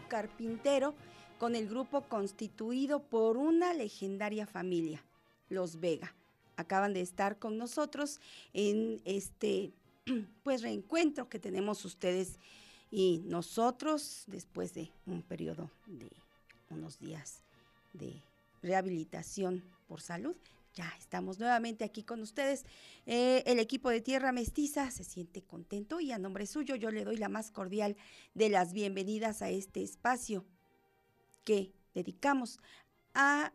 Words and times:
Carpintero 0.00 0.94
con 1.38 1.56
el 1.56 1.68
grupo 1.68 2.02
constituido 2.02 3.02
por 3.02 3.36
una 3.36 3.74
legendaria 3.74 4.46
familia, 4.46 5.02
los 5.48 5.80
Vega. 5.80 6.14
Acaban 6.56 6.92
de 6.92 7.00
estar 7.00 7.38
con 7.38 7.58
nosotros 7.58 8.20
en 8.52 9.00
este 9.04 9.72
pues 10.44 10.62
reencuentro 10.62 11.28
que 11.28 11.38
tenemos 11.38 11.84
ustedes 11.84 12.38
y 12.90 13.22
nosotros 13.24 14.24
después 14.26 14.74
de 14.74 14.90
un 15.06 15.22
periodo 15.22 15.70
de 15.86 16.10
unos 16.70 16.98
días 16.98 17.42
de 17.92 18.22
rehabilitación 18.62 19.62
por 19.88 20.00
salud. 20.00 20.36
Ya 20.74 20.90
estamos 20.98 21.38
nuevamente 21.38 21.84
aquí 21.84 22.02
con 22.02 22.22
ustedes. 22.22 22.64
Eh, 23.04 23.42
el 23.46 23.58
equipo 23.58 23.90
de 23.90 24.00
Tierra 24.00 24.32
Mestiza 24.32 24.90
se 24.90 25.04
siente 25.04 25.42
contento 25.42 26.00
y 26.00 26.12
a 26.12 26.18
nombre 26.18 26.46
suyo 26.46 26.76
yo 26.76 26.90
le 26.90 27.04
doy 27.04 27.18
la 27.18 27.28
más 27.28 27.50
cordial 27.50 27.96
de 28.32 28.48
las 28.48 28.72
bienvenidas 28.72 29.42
a 29.42 29.50
este 29.50 29.82
espacio 29.82 30.46
que 31.44 31.74
dedicamos 31.94 32.58
a 33.12 33.52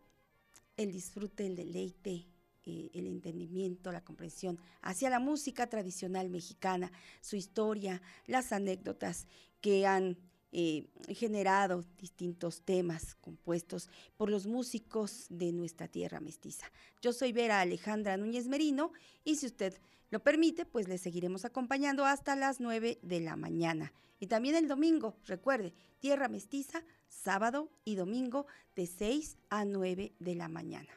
el 0.75 0.91
disfrute, 0.91 1.47
el 1.47 1.55
deleite, 1.55 2.27
eh, 2.65 2.91
el 2.93 3.07
entendimiento, 3.07 3.91
la 3.91 4.03
comprensión 4.03 4.59
hacia 4.81 5.09
la 5.09 5.19
música 5.19 5.67
tradicional 5.67 6.29
mexicana, 6.29 6.91
su 7.21 7.35
historia, 7.35 7.99
las 8.27 8.51
anécdotas 8.51 9.25
que 9.59 9.87
han 9.87 10.19
eh, 10.59 10.87
generado 11.09 11.85
distintos 11.99 12.63
temas 12.63 13.13
compuestos 13.13 13.91
por 14.17 14.31
los 14.31 14.47
músicos 14.47 15.27
de 15.29 15.51
nuestra 15.51 15.87
tierra 15.87 16.19
mestiza. 16.19 16.65
Yo 16.99 17.13
soy 17.13 17.31
Vera 17.31 17.61
Alejandra 17.61 18.17
Núñez 18.17 18.47
Merino 18.47 18.91
y 19.23 19.35
si 19.35 19.45
usted 19.45 19.79
lo 20.09 20.19
permite, 20.23 20.65
pues 20.65 20.87
le 20.87 20.97
seguiremos 20.97 21.45
acompañando 21.45 22.05
hasta 22.05 22.35
las 22.35 22.59
9 22.59 22.97
de 23.03 23.19
la 23.19 23.35
mañana. 23.35 23.93
Y 24.19 24.25
también 24.25 24.55
el 24.55 24.67
domingo, 24.67 25.15
recuerde, 25.27 25.75
Tierra 25.99 26.27
Mestiza, 26.27 26.83
sábado 27.07 27.69
y 27.85 27.93
domingo 27.93 28.47
de 28.75 28.87
6 28.87 29.37
a 29.51 29.63
9 29.63 30.15
de 30.17 30.33
la 30.33 30.47
mañana. 30.47 30.89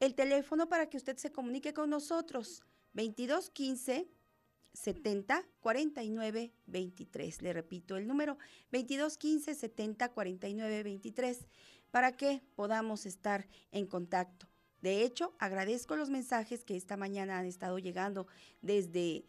El 0.00 0.16
teléfono 0.16 0.68
para 0.68 0.90
que 0.90 0.96
usted 0.96 1.16
se 1.18 1.30
comunique 1.30 1.72
con 1.72 1.88
nosotros, 1.88 2.64
2215 2.94 4.08
70 4.76 5.44
49 5.60 6.52
23. 6.66 7.42
Le 7.42 7.52
repito 7.52 7.96
el 7.96 8.06
número 8.06 8.38
22 8.70 9.16
15 9.16 9.54
70 9.54 10.08
49 10.10 10.82
23 10.82 11.38
para 11.90 12.12
que 12.12 12.42
podamos 12.54 13.06
estar 13.06 13.48
en 13.72 13.86
contacto. 13.86 14.46
De 14.82 15.02
hecho, 15.02 15.34
agradezco 15.38 15.96
los 15.96 16.10
mensajes 16.10 16.64
que 16.64 16.76
esta 16.76 16.96
mañana 16.96 17.38
han 17.38 17.46
estado 17.46 17.78
llegando 17.78 18.26
desde 18.60 19.24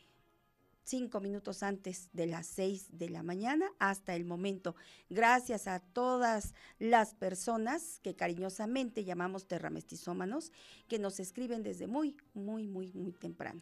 cinco 0.84 1.20
minutos 1.20 1.64
antes 1.64 2.10
de 2.14 2.28
las 2.28 2.46
seis 2.46 2.88
de 2.92 3.10
la 3.10 3.24
mañana 3.24 3.72
hasta 3.80 4.16
el 4.16 4.26
momento. 4.26 4.76
Gracias 5.10 5.68
a 5.68 5.80
todas 5.80 6.54
las 6.80 7.14
personas 7.14 8.00
que 8.04 8.16
cariñosamente 8.16 9.04
llamamos 9.04 9.48
terramestizómanos, 9.48 10.52
que 10.88 11.00
nos 11.00 11.20
escriben 11.20 11.64
desde 11.64 11.88
muy, 11.88 12.16
muy, 12.34 12.68
muy, 12.68 12.92
muy 12.94 13.12
temprano. 13.14 13.62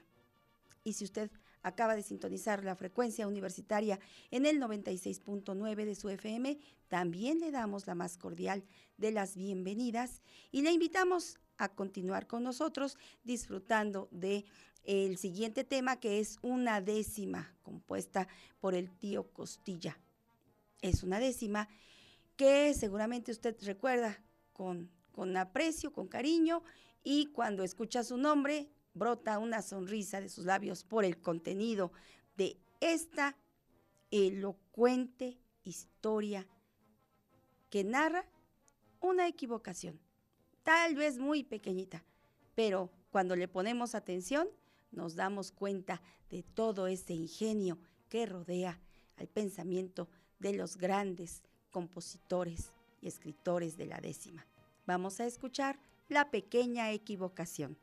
Y 0.83 0.93
si 0.93 1.03
usted 1.03 1.31
acaba 1.65 1.95
de 1.95 2.03
sintonizar 2.03 2.63
la 2.63 2.75
frecuencia 2.75 3.27
universitaria 3.27 3.99
en 4.29 4.45
el 4.45 4.61
96.9 4.61 5.85
de 5.85 5.95
su 5.95 6.09
FM, 6.09 6.59
también 6.87 7.39
le 7.39 7.49
damos 7.49 7.87
la 7.87 7.95
más 7.95 8.17
cordial 8.17 8.63
de 8.97 9.11
las 9.11 9.35
bienvenidas 9.35 10.21
y 10.51 10.61
le 10.61 10.71
invitamos 10.71 11.39
a 11.57 11.69
continuar 11.69 12.27
con 12.27 12.43
nosotros 12.43 12.99
disfrutando 13.23 14.07
de 14.11 14.45
el 14.83 15.17
siguiente 15.17 15.63
tema 15.63 15.99
que 15.99 16.19
es 16.19 16.37
una 16.43 16.81
décima 16.81 17.51
compuesta 17.63 18.27
por 18.59 18.75
el 18.75 18.91
tío 18.91 19.31
Costilla. 19.31 19.97
Es 20.81 21.01
una 21.01 21.19
décima 21.19 21.67
que 22.35 22.75
seguramente 22.75 23.31
usted 23.31 23.57
recuerda 23.63 24.21
con, 24.53 24.91
con 25.11 25.35
aprecio, 25.35 25.91
con 25.91 26.07
cariño 26.07 26.61
y 27.03 27.25
cuando 27.27 27.63
escucha 27.63 28.03
su 28.03 28.17
nombre 28.17 28.69
brota 28.95 29.37
una 29.37 29.61
sonrisa 29.61 30.19
de 30.19 30.29
sus 30.29 30.45
labios 30.45 30.83
por 30.83 31.05
el 31.05 31.21
contenido 31.21 31.91
de 32.35 32.57
esta 32.79 33.37
elocuente 34.09 35.37
historia 35.63 36.47
que 37.69 37.83
narra 37.83 38.25
una 39.01 39.27
equivocación, 39.27 39.99
tal 40.63 40.95
vez 40.95 41.19
muy 41.19 41.43
pequeñita, 41.43 42.03
pero 42.55 42.89
cuando 43.11 43.35
le 43.35 43.47
ponemos 43.47 43.93
atención 43.93 44.47
nos 44.91 45.15
damos 45.15 45.51
cuenta 45.51 46.01
de 46.29 46.41
todo 46.41 46.87
ese 46.87 47.13
ingenio 47.13 47.77
que 48.09 48.25
rodea 48.25 48.79
al 49.17 49.27
pensamiento 49.27 50.07
de 50.39 50.53
los 50.53 50.77
grandes 50.77 51.43
compositores 51.69 52.71
y 53.01 53.07
escritores 53.07 53.77
de 53.77 53.87
la 53.87 53.99
décima. 53.99 54.47
Vamos 54.85 55.19
a 55.19 55.25
escuchar 55.25 55.77
la 56.07 56.31
pequeña 56.31 56.91
equivocación. 56.91 57.77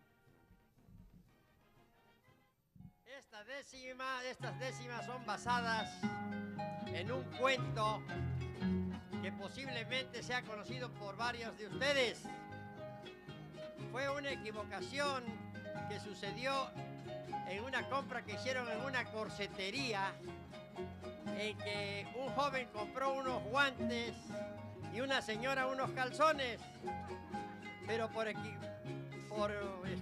Décima, 3.47 4.23
estas 4.25 4.59
décimas 4.59 5.05
son 5.07 5.25
basadas 5.27 5.91
en 6.87 7.11
un 7.11 7.25
cuento 7.39 8.03
que 9.23 9.33
posiblemente 9.33 10.23
sea 10.23 10.43
conocido 10.43 10.91
por 10.95 11.17
varios 11.17 11.57
de 11.59 11.67
ustedes. 11.67 12.23
Fue 13.91 14.09
una 14.11 14.31
equivocación 14.31 15.25
que 15.89 15.99
sucedió 16.01 16.71
en 17.49 17.65
una 17.65 17.89
compra 17.89 18.25
que 18.25 18.35
hicieron 18.35 18.69
en 18.71 18.81
una 18.83 19.05
corsetería 19.11 20.13
en 21.39 21.57
que 21.59 22.07
un 22.17 22.29
joven 22.35 22.69
compró 22.73 23.13
unos 23.15 23.43
guantes 23.45 24.15
y 24.95 25.01
una 25.01 25.23
señora 25.23 25.67
unos 25.67 25.91
calzones, 25.93 26.61
pero 27.87 28.09
por, 28.11 28.29
por 29.29 29.53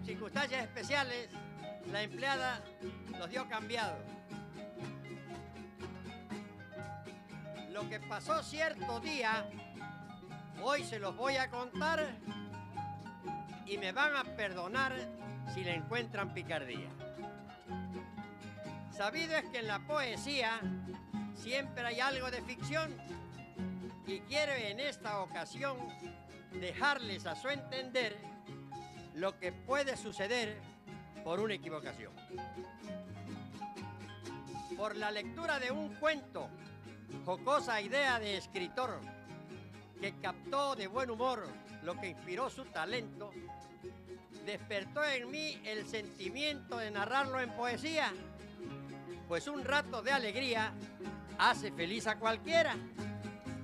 circunstancias 0.04 0.62
especiales 0.64 1.28
la 1.86 2.02
empleada 2.02 2.60
los 3.18 3.30
dio 3.30 3.48
cambiado. 3.48 3.96
Lo 7.70 7.88
que 7.88 8.00
pasó 8.00 8.42
cierto 8.42 9.00
día, 9.00 9.48
hoy 10.62 10.84
se 10.84 10.98
los 10.98 11.16
voy 11.16 11.36
a 11.36 11.50
contar 11.50 12.06
y 13.66 13.78
me 13.78 13.92
van 13.92 14.16
a 14.16 14.24
perdonar 14.36 14.92
si 15.54 15.64
le 15.64 15.74
encuentran 15.74 16.34
picardía. 16.34 16.90
Sabido 18.90 19.36
es 19.36 19.44
que 19.46 19.60
en 19.60 19.66
la 19.66 19.78
poesía 19.80 20.60
siempre 21.34 21.86
hay 21.86 22.00
algo 22.00 22.30
de 22.30 22.42
ficción 22.42 22.94
y 24.06 24.20
quiero 24.20 24.52
en 24.52 24.80
esta 24.80 25.20
ocasión 25.20 25.76
dejarles 26.52 27.26
a 27.26 27.36
su 27.36 27.48
entender 27.48 28.16
lo 29.14 29.38
que 29.38 29.52
puede 29.52 29.96
suceder 29.96 30.60
por 31.24 31.40
una 31.40 31.54
equivocación. 31.54 32.12
Por 34.76 34.96
la 34.96 35.10
lectura 35.10 35.58
de 35.58 35.70
un 35.70 35.94
cuento, 35.96 36.48
jocosa 37.24 37.80
idea 37.80 38.18
de 38.18 38.36
escritor, 38.36 39.00
que 40.00 40.14
captó 40.20 40.74
de 40.74 40.86
buen 40.86 41.10
humor 41.10 41.46
lo 41.82 41.98
que 42.00 42.08
inspiró 42.08 42.48
su 42.48 42.64
talento, 42.66 43.30
despertó 44.46 45.04
en 45.04 45.30
mí 45.30 45.60
el 45.64 45.86
sentimiento 45.86 46.78
de 46.78 46.90
narrarlo 46.90 47.40
en 47.40 47.50
poesía, 47.50 48.12
pues 49.28 49.46
un 49.48 49.64
rato 49.64 50.02
de 50.02 50.12
alegría 50.12 50.72
hace 51.38 51.70
feliz 51.72 52.06
a 52.06 52.16
cualquiera, 52.16 52.74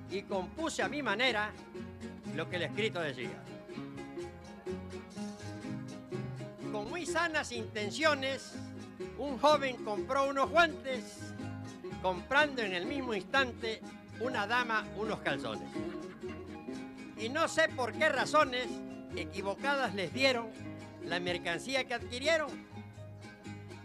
y 0.09 0.21
compuse 0.21 0.83
a 0.83 0.87
mi 0.87 1.01
manera 1.01 1.51
lo 2.35 2.49
que 2.49 2.57
el 2.57 2.63
escrito 2.63 2.99
decía. 2.99 3.43
Con 6.71 6.89
muy 6.89 7.05
sanas 7.05 7.51
intenciones, 7.51 8.53
un 9.17 9.37
joven 9.39 9.77
compró 9.83 10.27
unos 10.29 10.49
guantes, 10.49 11.33
comprando 12.01 12.61
en 12.61 12.73
el 12.73 12.85
mismo 12.85 13.13
instante 13.13 13.81
una 14.19 14.47
dama 14.47 14.85
unos 14.97 15.19
calzones. 15.19 15.67
Y 17.17 17.29
no 17.29 17.47
sé 17.47 17.69
por 17.69 17.93
qué 17.93 18.09
razones 18.09 18.67
equivocadas 19.15 19.95
les 19.95 20.13
dieron 20.13 20.47
la 21.03 21.19
mercancía 21.19 21.85
que 21.85 21.95
adquirieron. 21.95 22.49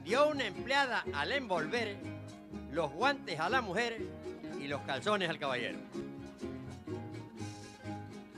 Dio 0.04 0.28
una 0.28 0.46
empleada 0.46 1.04
al 1.14 1.32
envolver 1.32 1.96
los 2.72 2.90
guantes 2.92 3.38
a 3.38 3.48
la 3.48 3.60
mujer 3.60 4.00
y 4.60 4.66
los 4.66 4.80
calzones 4.82 5.30
al 5.30 5.38
caballero. 5.38 5.78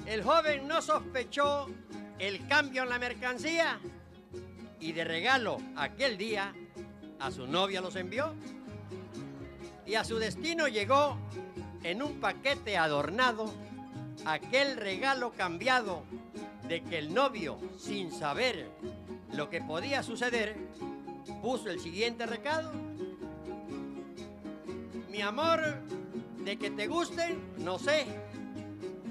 El 0.07 0.23
joven 0.23 0.69
no 0.69 0.83
sospechó 0.83 1.67
el 2.19 2.47
cambio 2.47 2.83
en 2.83 2.91
la 2.91 2.99
mercancía 2.99 3.81
y 4.85 4.93
de 4.93 5.03
regalo 5.03 5.57
aquel 5.76 6.19
día 6.19 6.53
a 7.19 7.31
su 7.31 7.47
novia 7.47 7.81
los 7.81 7.97
envió 7.97 8.35
y 9.87 9.95
a 9.95 10.05
su 10.05 10.19
destino 10.19 10.69
llegó 10.69 11.17
en 11.83 12.03
un 12.03 12.21
paquete 12.21 12.76
adornado 12.76 13.50
aquel 14.26 14.76
regalo 14.76 15.33
cambiado 15.33 16.05
de 16.69 16.83
que 16.83 16.99
el 16.99 17.14
novio, 17.14 17.59
sin 17.79 18.12
saber 18.12 18.71
lo 19.33 19.49
que 19.49 19.62
podía 19.62 20.03
suceder, 20.03 20.55
puso 21.41 21.71
el 21.71 21.81
siguiente 21.81 22.26
recado. 22.26 22.71
Mi 25.11 25.23
amor, 25.23 25.79
de 26.45 26.59
que 26.59 26.71
te 26.71 26.88
gusten, 26.88 27.38
no 27.59 27.79
sé, 27.79 28.05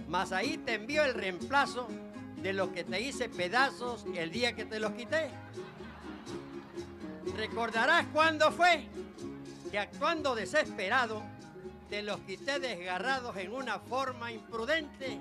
mas 0.08 0.32
ahí 0.34 0.60
te 0.60 0.76
envío 0.76 1.04
el 1.04 1.16
reemplazo 1.16 1.88
de 2.44 2.52
lo 2.52 2.74
que 2.74 2.84
te 2.84 3.00
hice 3.00 3.30
pedazos 3.30 4.06
el 4.14 4.30
día 4.30 4.54
que 4.54 4.66
te 4.66 4.78
los 4.78 4.92
quité. 4.92 5.30
Recordarás 7.38 8.06
cuándo 8.12 8.52
fue 8.52 8.86
que 9.72 9.80
actuando 9.80 10.36
desesperado 10.36 11.24
te 11.90 12.04
los 12.04 12.20
quité 12.20 12.60
desgarrados 12.60 13.38
en 13.38 13.54
una 13.54 13.80
forma 13.80 14.30
imprudente 14.32 15.18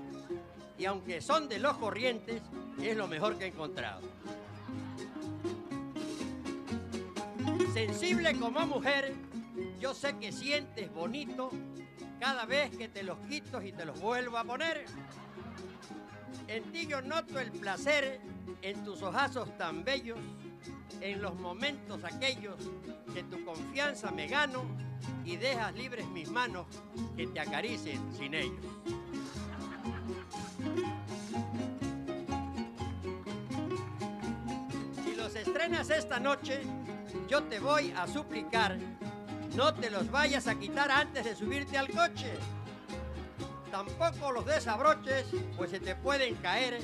y 0.77 0.83
aunque 0.83 1.21
son 1.21 1.47
de 1.47 1.59
los 1.59 1.77
corrientes, 1.77 2.41
es 2.81 2.97
lo 2.97 3.07
mejor 3.07 3.37
que 3.37 3.45
he 3.45 3.47
encontrado. 3.47 4.01
Sensible 7.73 8.37
como 8.37 8.65
mujer, 8.65 9.13
yo 9.79 9.93
sé 9.93 10.17
que 10.17 10.33
sientes 10.33 10.93
bonito 10.93 11.51
cada 12.19 12.45
vez 12.45 12.75
que 12.75 12.89
te 12.89 13.01
los 13.01 13.17
quito 13.29 13.61
y 13.61 13.71
te 13.71 13.85
los 13.85 13.99
vuelvo 14.01 14.37
a 14.37 14.43
poner. 14.43 14.85
En 16.53 16.71
ti 16.71 16.85
yo 16.85 17.01
noto 17.01 17.39
el 17.39 17.51
placer 17.51 18.21
en 18.61 18.83
tus 18.83 19.01
ojazos 19.01 19.57
tan 19.57 19.83
bellos, 19.83 20.19
en 21.01 21.19
los 21.19 21.33
momentos 21.33 22.03
aquellos 22.03 22.57
que 23.11 23.23
tu 23.23 23.43
confianza 23.43 24.11
me 24.11 24.27
gano 24.27 24.63
y 25.25 25.35
dejas 25.37 25.73
libres 25.73 26.05
mis 26.09 26.29
manos 26.29 26.67
que 27.17 27.25
te 27.25 27.39
acaricien 27.39 27.99
sin 28.15 28.35
ellos. 28.35 28.63
Si 35.03 35.15
los 35.15 35.35
estrenas 35.35 35.89
esta 35.89 36.19
noche, 36.19 36.61
yo 37.27 37.41
te 37.45 37.59
voy 37.59 37.91
a 37.97 38.05
suplicar, 38.05 38.77
no 39.55 39.73
te 39.73 39.89
los 39.89 40.11
vayas 40.11 40.45
a 40.45 40.53
quitar 40.53 40.91
antes 40.91 41.25
de 41.25 41.35
subirte 41.35 41.79
al 41.79 41.89
coche. 41.89 42.31
Tampoco 43.73 44.31
los 44.31 44.45
desabroches, 44.45 45.25
pues 45.57 45.71
se 45.71 45.79
te 45.79 45.95
pueden 45.95 46.35
caer 46.35 46.79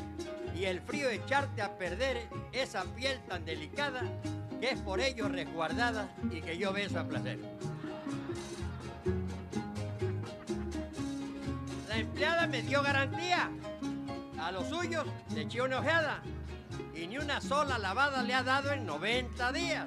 y 0.56 0.66
el 0.66 0.82
frío 0.82 1.08
echarte 1.08 1.62
a 1.62 1.78
perder 1.78 2.28
esa 2.52 2.84
piel 2.96 3.22
tan 3.28 3.46
delicada 3.46 4.02
que 4.60 4.72
es 4.72 4.80
por 4.80 5.00
ello 5.00 5.30
resguardada 5.30 6.10
y 6.32 6.42
que 6.42 6.58
yo 6.58 6.74
beso 6.74 7.00
a 7.00 7.04
placer. 7.04 7.38
La 11.88 11.98
empleada 11.98 12.48
me 12.48 12.64
dio 12.64 12.82
garantía. 12.82 13.52
A 14.42 14.52
los 14.52 14.68
suyos 14.68 15.06
le 15.36 15.42
eché 15.42 15.62
una 15.62 15.82
ojeada 15.82 16.24
y 16.96 17.06
ni 17.06 17.20
una 17.20 17.40
sola 17.40 17.78
lavada 17.78 18.24
le 18.24 18.34
ha 18.34 18.42
dado 18.42 18.72
en 18.72 18.88
90 18.88 19.52
días. 19.52 19.86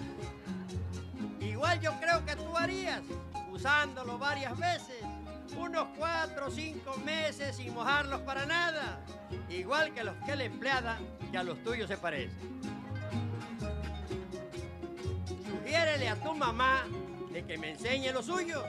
Igual 1.41 1.81
yo 1.81 1.99
creo 1.99 2.25
que 2.25 2.37
tú 2.37 2.57
harías, 2.57 3.03
usándolo 3.51 4.19
varias 4.19 4.57
veces, 4.57 5.03
unos 5.57 5.89
cuatro 5.97 6.47
o 6.47 6.51
cinco 6.51 6.97
meses 7.05 7.57
sin 7.57 7.75
mojarlos 7.75 8.21
para 8.21 8.47
nada, 8.47 9.01
igual 9.49 9.93
que 9.93 10.05
los 10.05 10.15
que 10.25 10.37
la 10.37 10.45
empleada, 10.45 10.99
que 11.31 11.39
a 11.39 11.43
los 11.43 11.63
tuyos 11.63 11.89
se 11.89 11.97
parecen. 11.97 12.61
Sugiérele 15.45 16.09
a 16.09 16.17
tu 16.17 16.35
mamá 16.35 16.85
de 17.33 17.45
que 17.45 17.59
me 17.59 17.71
enseñe 17.71 18.13
los 18.13 18.27
suyos 18.27 18.65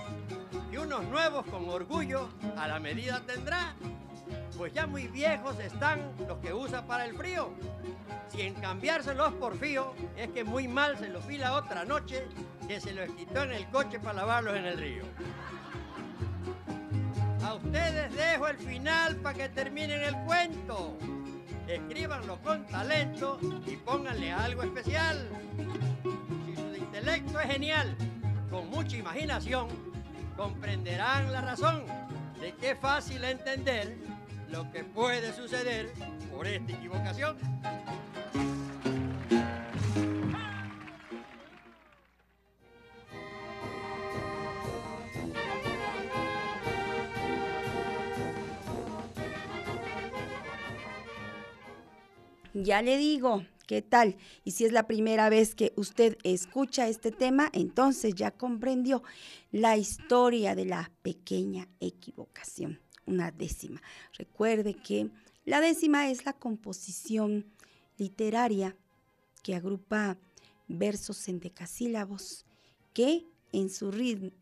y 0.71 0.77
unos 0.77 1.03
nuevos 1.05 1.45
con 1.47 1.69
orgullo 1.69 2.29
a 2.57 2.67
la 2.67 2.79
medida 2.79 3.21
tendrá, 3.25 3.75
pues 4.57 4.73
ya 4.73 4.87
muy 4.87 5.07
viejos 5.07 5.59
están 5.59 6.13
los 6.27 6.37
que 6.39 6.53
usa 6.53 6.85
para 6.85 7.05
el 7.05 7.15
frío. 7.15 7.51
Si 8.29 8.41
en 8.41 8.55
cambiárselos 8.55 9.33
por 9.33 9.57
fío 9.57 9.93
es 10.17 10.29
que 10.29 10.43
muy 10.43 10.67
mal 10.67 10.97
se 10.97 11.09
los 11.09 11.25
vi 11.27 11.37
la 11.37 11.53
otra 11.53 11.85
noche 11.85 12.27
que 12.67 12.79
se 12.81 12.93
los 12.93 13.09
quitó 13.11 13.43
en 13.43 13.51
el 13.51 13.67
coche 13.69 13.99
para 13.99 14.13
lavarlos 14.13 14.55
en 14.55 14.65
el 14.65 14.77
río. 14.77 15.03
Ustedes 17.63 18.15
dejo 18.15 18.47
el 18.47 18.57
final 18.57 19.15
para 19.17 19.37
que 19.37 19.49
terminen 19.49 20.01
el 20.01 20.15
cuento. 20.25 20.97
Escríbanlo 21.67 22.39
con 22.41 22.65
talento 22.67 23.39
y 23.65 23.77
pónganle 23.77 24.31
algo 24.31 24.63
especial. 24.63 25.27
Si 26.45 26.55
su 26.55 26.75
intelecto 26.75 27.39
es 27.39 27.47
genial, 27.47 27.95
con 28.49 28.69
mucha 28.69 28.97
imaginación, 28.97 29.67
comprenderán 30.35 31.31
la 31.31 31.41
razón 31.41 31.85
de 32.39 32.53
que 32.55 32.71
es 32.71 32.79
fácil 32.79 33.23
entender 33.23 33.97
lo 34.49 34.69
que 34.71 34.83
puede 34.83 35.33
suceder 35.33 35.91
por 36.31 36.45
esta 36.45 36.73
equivocación. 36.73 37.37
Ya 52.53 52.83
le 52.83 52.99
digo, 52.99 53.43
¿qué 53.65 53.81
tal? 53.81 54.15
Y 54.43 54.51
si 54.51 54.65
es 54.65 54.71
la 54.71 54.85
primera 54.85 55.29
vez 55.29 55.55
que 55.55 55.73
usted 55.75 56.17
escucha 56.23 56.87
este 56.87 57.11
tema, 57.11 57.49
entonces 57.51 58.13
ya 58.13 58.29
comprendió 58.29 59.01
la 59.51 59.75
historia 59.75 60.53
de 60.53 60.65
la 60.65 60.91
pequeña 61.01 61.67
equivocación, 61.79 62.79
una 63.07 63.31
décima. 63.31 63.81
Recuerde 64.13 64.75
que 64.75 65.09
la 65.45 65.61
décima 65.61 66.11
es 66.11 66.25
la 66.25 66.33
composición 66.33 67.47
literaria 67.97 68.75
que 69.41 69.55
agrupa 69.55 70.19
versos 70.67 71.27
en 71.27 71.39
decasílabos 71.39 72.45
que 72.93 73.25
en 73.51 73.71
su, 73.71 73.89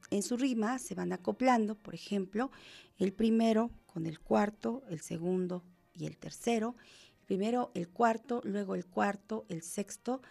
en 0.10 0.24
su 0.24 0.36
rima 0.36 0.80
se 0.80 0.96
van 0.96 1.14
acoplando, 1.14 1.76
por 1.76 1.96
ejemplo, 1.96 2.52
el 2.98 3.14
primero 3.14 3.72
con 3.86 4.06
el 4.06 4.20
cuarto, 4.20 4.84
el 4.90 5.00
segundo 5.00 5.64
y 5.94 6.06
el 6.06 6.18
tercero, 6.18 6.76
primero 7.32 7.72
el 7.76 7.88
cuarto, 7.88 8.42
luego 8.44 8.76
el 8.76 8.86
cuarto, 8.86 9.46
el 9.48 9.62
sexto, 9.62 10.22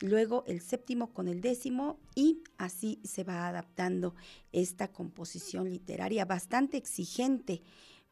luego 0.00 0.44
el 0.46 0.60
séptimo 0.60 1.10
con 1.14 1.26
el 1.26 1.40
décimo 1.40 1.98
y 2.14 2.42
así 2.58 3.00
se 3.02 3.24
va 3.24 3.48
adaptando 3.48 4.14
esta 4.52 4.88
composición 4.88 5.70
literaria 5.70 6.26
bastante 6.26 6.76
exigente 6.76 7.62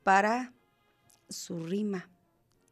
para 0.02 0.54
su 1.28 1.62
rima 1.62 2.08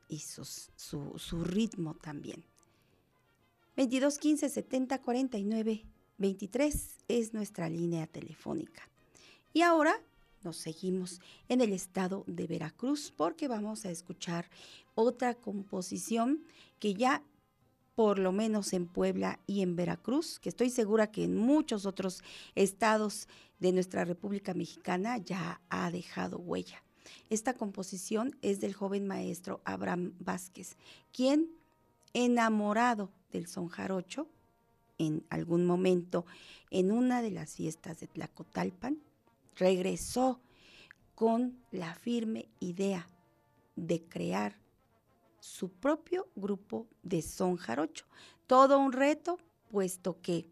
y 0.09 0.21
su, 0.21 0.47
su 0.47 1.45
ritmo 1.45 1.92
también. 1.97 2.42
22 3.76 4.18
15 4.18 4.49
70 4.49 5.02
49 5.02 5.85
23 6.16 6.88
es 7.09 7.35
nuestra 7.35 7.68
línea 7.68 8.06
telefónica. 8.06 8.88
Y 9.52 9.61
ahora 9.61 10.00
nos 10.43 10.57
seguimos 10.57 11.21
en 11.49 11.61
el 11.61 11.73
estado 11.73 12.25
de 12.26 12.47
Veracruz 12.47 13.12
porque 13.16 13.49
vamos 13.49 13.85
a 13.85 13.90
escuchar 13.90 14.49
otra 14.95 15.35
composición 15.35 16.45
que 16.78 16.95
ya 16.95 17.23
por 17.95 18.19
lo 18.19 18.31
menos 18.31 18.75
en 18.75 18.87
Puebla 18.87 19.40
y 19.47 19.62
en 19.62 19.75
Veracruz, 19.75 20.38
que 20.38 20.50
estoy 20.50 20.69
segura 20.69 21.11
que 21.11 21.25
en 21.25 21.35
muchos 21.35 21.87
otros 21.87 22.23
estados 22.55 23.26
de 23.59 23.73
nuestra 23.73 24.05
República 24.05 24.52
Mexicana 24.52 25.16
ya 25.16 25.62
ha 25.71 25.90
dejado 25.90 26.38
huella. 26.38 26.83
Esta 27.31 27.55
composición 27.55 28.37
es 28.43 28.61
del 28.61 28.75
joven 28.75 29.07
maestro 29.07 29.62
Abraham 29.64 30.12
Vázquez, 30.19 30.76
quien, 31.11 31.50
enamorado 32.12 33.11
del 33.33 33.47
son 33.47 33.69
jarocho, 33.69 34.28
en 34.99 35.25
algún 35.31 35.66
momento 35.66 36.26
en 36.71 36.90
una 36.93 37.23
de 37.23 37.31
las 37.31 37.55
fiestas 37.55 38.00
de 38.00 38.07
Tlacotalpan, 38.07 38.99
regresó 39.56 40.40
con 41.14 41.58
la 41.72 41.94
firme 41.94 42.48
idea 42.60 43.08
de 43.75 44.02
crear 44.04 44.56
su 45.40 45.70
propio 45.70 46.28
grupo 46.34 46.86
de 47.02 47.22
son 47.22 47.56
jarocho. 47.56 48.06
Todo 48.46 48.78
un 48.78 48.92
reto, 48.92 49.38
puesto 49.70 50.20
que 50.20 50.50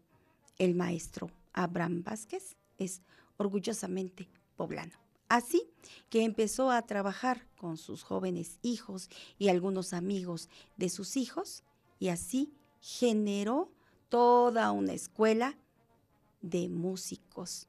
el 0.57 0.75
maestro 0.75 1.29
Abraham 1.53 2.03
Vázquez 2.03 2.55
es 2.77 3.01
orgullosamente 3.37 4.27
poblano. 4.55 4.93
Así 5.27 5.69
que 6.09 6.23
empezó 6.23 6.71
a 6.71 6.81
trabajar 6.83 7.47
con 7.57 7.77
sus 7.77 8.03
jóvenes 8.03 8.59
hijos 8.61 9.09
y 9.37 9.49
algunos 9.49 9.93
amigos 9.93 10.49
de 10.77 10.89
sus 10.89 11.17
hijos 11.17 11.63
y 11.99 12.09
así 12.09 12.53
generó 12.79 13.71
toda 14.09 14.71
una 14.71 14.93
escuela 14.93 15.57
de 16.41 16.69
músicos 16.69 17.67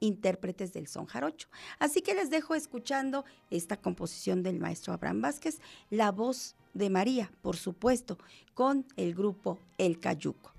intérpretes 0.00 0.72
del 0.72 0.86
son 0.86 1.06
jarocho. 1.06 1.48
Así 1.78 2.02
que 2.02 2.14
les 2.14 2.30
dejo 2.30 2.54
escuchando 2.54 3.24
esta 3.50 3.76
composición 3.76 4.42
del 4.42 4.58
maestro 4.58 4.92
Abraham 4.92 5.22
Vázquez, 5.22 5.60
la 5.90 6.12
voz 6.12 6.54
de 6.74 6.90
María, 6.90 7.30
por 7.42 7.56
supuesto, 7.56 8.18
con 8.54 8.86
el 8.96 9.14
grupo 9.14 9.58
El 9.78 9.98
Cayuco. 9.98 10.55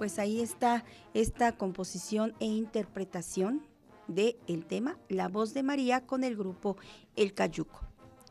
Pues 0.00 0.18
ahí 0.18 0.40
está 0.40 0.82
esta 1.12 1.52
composición 1.58 2.34
e 2.40 2.46
interpretación 2.46 3.66
del 4.08 4.34
el 4.46 4.64
tema 4.64 4.96
La 5.10 5.28
voz 5.28 5.52
de 5.52 5.62
María 5.62 6.06
con 6.06 6.24
el 6.24 6.38
grupo 6.38 6.78
El 7.16 7.34
Cayuco. 7.34 7.82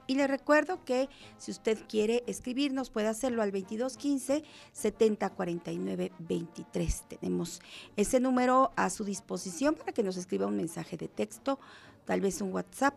Y 0.08 0.15
le 0.15 0.25
recuerdo 0.25 0.84
que 0.84 1.10
si 1.38 1.51
usted 1.51 1.77
quiere 1.88 2.23
escribirnos, 2.25 2.89
puede 2.89 3.08
hacerlo 3.08 3.43
al 3.43 3.51
2215 3.51 4.43
7049 4.71 6.12
23. 6.17 7.03
Tenemos 7.08 7.62
ese 7.95 8.19
número 8.19 8.71
a 8.75 8.89
su 8.89 9.03
disposición 9.03 9.75
para 9.75 9.91
que 9.91 10.01
nos 10.01 10.17
escriba 10.17 10.47
un 10.47 10.58
mensaje 10.58 10.97
de 10.97 11.08
texto, 11.08 11.60
tal 12.05 12.19
vez 12.19 12.41
un 12.41 12.51
WhatsApp. 12.51 12.95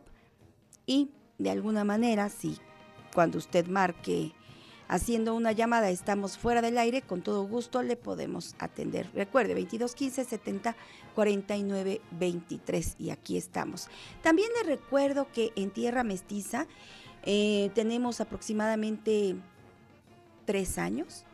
Y 0.86 1.10
de 1.36 1.50
alguna 1.50 1.84
manera, 1.84 2.30
si 2.30 2.56
cuando 3.14 3.36
usted 3.36 3.66
marque 3.66 4.32
haciendo 4.92 5.34
una 5.34 5.52
llamada, 5.52 5.88
estamos 5.88 6.36
fuera 6.36 6.60
del 6.60 6.76
aire, 6.76 7.00
con 7.00 7.22
todo 7.22 7.44
gusto 7.44 7.82
le 7.82 7.96
podemos 7.96 8.54
atender. 8.58 9.08
Recuerde, 9.14 9.54
2215 9.54 10.24
70 10.24 10.76
49 11.14 12.02
23 12.10 12.96
y 12.98 13.08
aquí 13.08 13.38
estamos. 13.38 13.88
También 14.22 14.50
le 14.58 14.68
recuerdo 14.68 15.28
que 15.32 15.52
en 15.56 15.70
Tierra 15.70 16.04
Mestiza 16.04 16.66
eh, 17.22 17.70
tenemos 17.74 18.20
aproximadamente 18.20 19.34
tres 20.44 20.76
años 20.76 21.24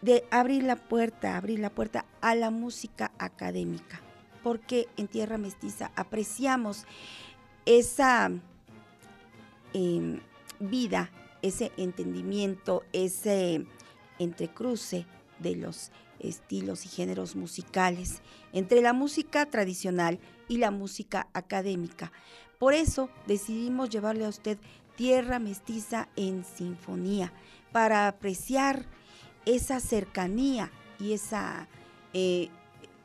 de 0.00 0.24
abrir 0.30 0.62
la 0.62 0.76
puerta, 0.76 1.36
abrir 1.36 1.58
la 1.58 1.68
puerta 1.68 2.06
a 2.22 2.34
la 2.34 2.50
música 2.50 3.12
académica, 3.18 4.00
porque 4.42 4.88
en 4.96 5.06
Tierra 5.06 5.36
Mestiza 5.36 5.92
apreciamos 5.96 6.86
esa 7.66 8.30
em, 9.74 10.20
vida 10.60 11.10
ese 11.42 11.72
entendimiento, 11.76 12.84
ese 12.92 13.66
entrecruce 14.18 15.06
de 15.38 15.56
los 15.56 15.90
estilos 16.18 16.84
y 16.84 16.88
géneros 16.88 17.34
musicales 17.34 18.20
entre 18.52 18.82
la 18.82 18.92
música 18.92 19.46
tradicional 19.46 20.18
y 20.48 20.58
la 20.58 20.70
música 20.70 21.28
académica. 21.32 22.12
Por 22.58 22.74
eso 22.74 23.08
decidimos 23.26 23.88
llevarle 23.88 24.26
a 24.26 24.28
usted 24.28 24.58
Tierra 24.96 25.38
Mestiza 25.38 26.08
en 26.16 26.44
Sinfonía 26.44 27.32
para 27.72 28.06
apreciar 28.06 28.84
esa 29.46 29.80
cercanía 29.80 30.70
y 30.98 31.14
esa 31.14 31.68
eh, 32.12 32.50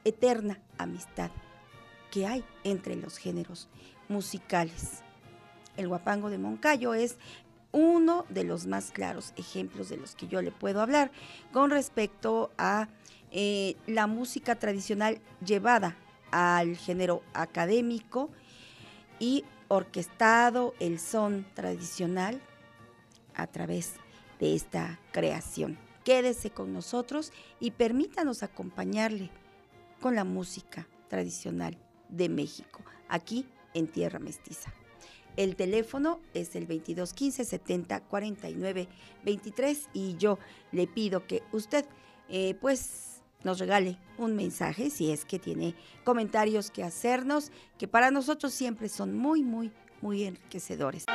eterna 0.04 0.60
amistad 0.78 1.32
que 2.12 2.28
hay 2.28 2.44
entre 2.64 2.96
los 2.96 3.18
géneros 3.18 3.70
musicales. 4.10 5.02
El 5.78 5.88
guapango 5.88 6.30
de 6.30 6.38
Moncayo 6.38 6.94
es 6.94 7.18
uno 7.76 8.26
de 8.30 8.46
los 8.46 8.68
más 8.68 8.92
claros 8.92 9.34
ejemplos 9.36 9.90
de 9.90 9.98
los 9.98 10.16
que 10.16 10.28
yo 10.28 10.42
le 10.42 10.52
puedo 10.52 10.80
hablar 10.80 11.12
con 11.52 11.70
respecto 11.70 12.50
a 12.58 12.88
eh, 13.32 13.76
la 13.86 14.08
música 14.08 14.56
tradicional 14.56 15.20
llevada 15.46 15.98
al 16.32 16.78
género 16.78 17.22
académico 17.34 18.30
y 19.20 19.44
orquestado 19.68 20.74
el 20.80 21.00
son 21.00 21.46
tradicional 21.54 22.40
a 23.36 23.46
través 23.46 23.96
de 24.40 24.56
esta 24.56 24.98
creación. 25.12 25.78
Quédese 26.06 26.52
con 26.52 26.72
nosotros 26.72 27.34
y 27.60 27.72
permítanos 27.72 28.42
acompañarle 28.42 29.32
con 30.00 30.16
la 30.16 30.24
música 30.24 30.88
tradicional 31.10 31.78
de 32.08 32.30
México, 32.30 32.86
aquí 33.10 33.46
en 33.74 33.88
Tierra 33.88 34.20
Mestiza. 34.20 34.72
El 35.38 35.56
teléfono 35.56 36.20
es 36.34 36.56
el 36.56 36.68
2215 36.68 37.46
70 37.46 38.02
49 38.02 38.88
23 39.24 39.90
y 39.94 40.16
yo 40.18 40.40
le 40.72 40.88
pido 40.88 41.28
que 41.28 41.44
usted 41.52 41.86
eh, 42.30 42.56
pues 42.62 43.22
nos 43.44 43.60
regale 43.60 44.00
un 44.18 44.36
mensaje 44.36 44.90
si 44.90 45.12
es 45.12 45.26
que 45.26 45.38
tiene 45.40 45.76
comentarios 46.04 46.72
que 46.72 46.84
hacernos, 46.84 47.52
que 47.78 47.88
para 47.88 48.12
nosotros 48.12 48.54
siempre 48.54 48.90
son 48.90 49.16
muy, 49.16 49.44
muy, 49.44 49.72
muy 50.02 50.24
enriquecedores. 50.24 51.06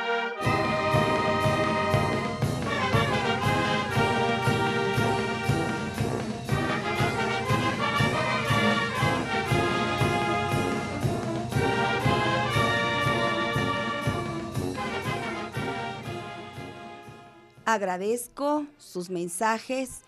Agradezco 17.71 18.67
sus 18.77 19.09
mensajes 19.09 20.01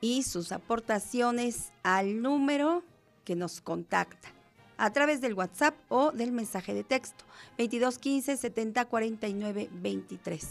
y 0.00 0.22
sus 0.22 0.52
aportaciones 0.52 1.70
al 1.82 2.22
número 2.22 2.82
que 3.26 3.36
nos 3.36 3.60
contacta 3.60 4.30
a 4.78 4.90
través 4.90 5.20
del 5.20 5.34
WhatsApp 5.34 5.74
o 5.90 6.12
del 6.12 6.32
mensaje 6.32 6.72
de 6.72 6.82
texto 6.82 7.26
2215 7.58 8.38
70 8.38 8.86
49 8.86 9.68
23. 9.70 10.48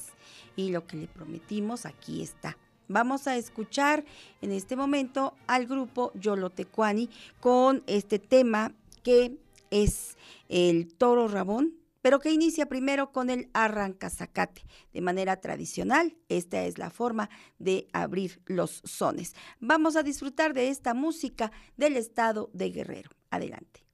Y 0.55 0.69
lo 0.69 0.85
que 0.85 0.97
le 0.97 1.07
prometimos 1.07 1.87
aquí 1.87 2.21
está. 2.21 2.55
Vamos 2.87 3.25
a 3.25 3.35
escuchar 3.35 4.05
en 4.43 4.51
este 4.51 4.75
momento 4.75 5.33
al 5.47 5.65
grupo 5.65 6.11
Yolotecuani 6.13 7.09
con 7.39 7.81
este 7.87 8.19
tema 8.19 8.73
que 9.01 9.39
es 9.71 10.17
el 10.49 10.93
toro 10.93 11.27
rabón 11.27 11.82
pero 12.03 12.19
que 12.19 12.31
inicia 12.31 12.67
primero 12.67 13.13
con 13.13 13.29
el 13.29 13.49
arrancazacate. 13.53 14.65
De 14.91 14.99
manera 14.99 15.39
tradicional, 15.39 16.17
esta 16.27 16.63
es 16.65 16.77
la 16.77 16.89
forma 16.89 17.29
de 17.59 17.87
abrir 17.93 18.41
los 18.45 18.81
sones. 18.83 19.33
Vamos 19.61 19.95
a 19.95 20.03
disfrutar 20.03 20.53
de 20.53 20.67
esta 20.67 20.93
música 20.93 21.51
del 21.77 21.95
estado 21.95 22.51
de 22.53 22.71
Guerrero. 22.71 23.09
Adelante. 23.31 23.85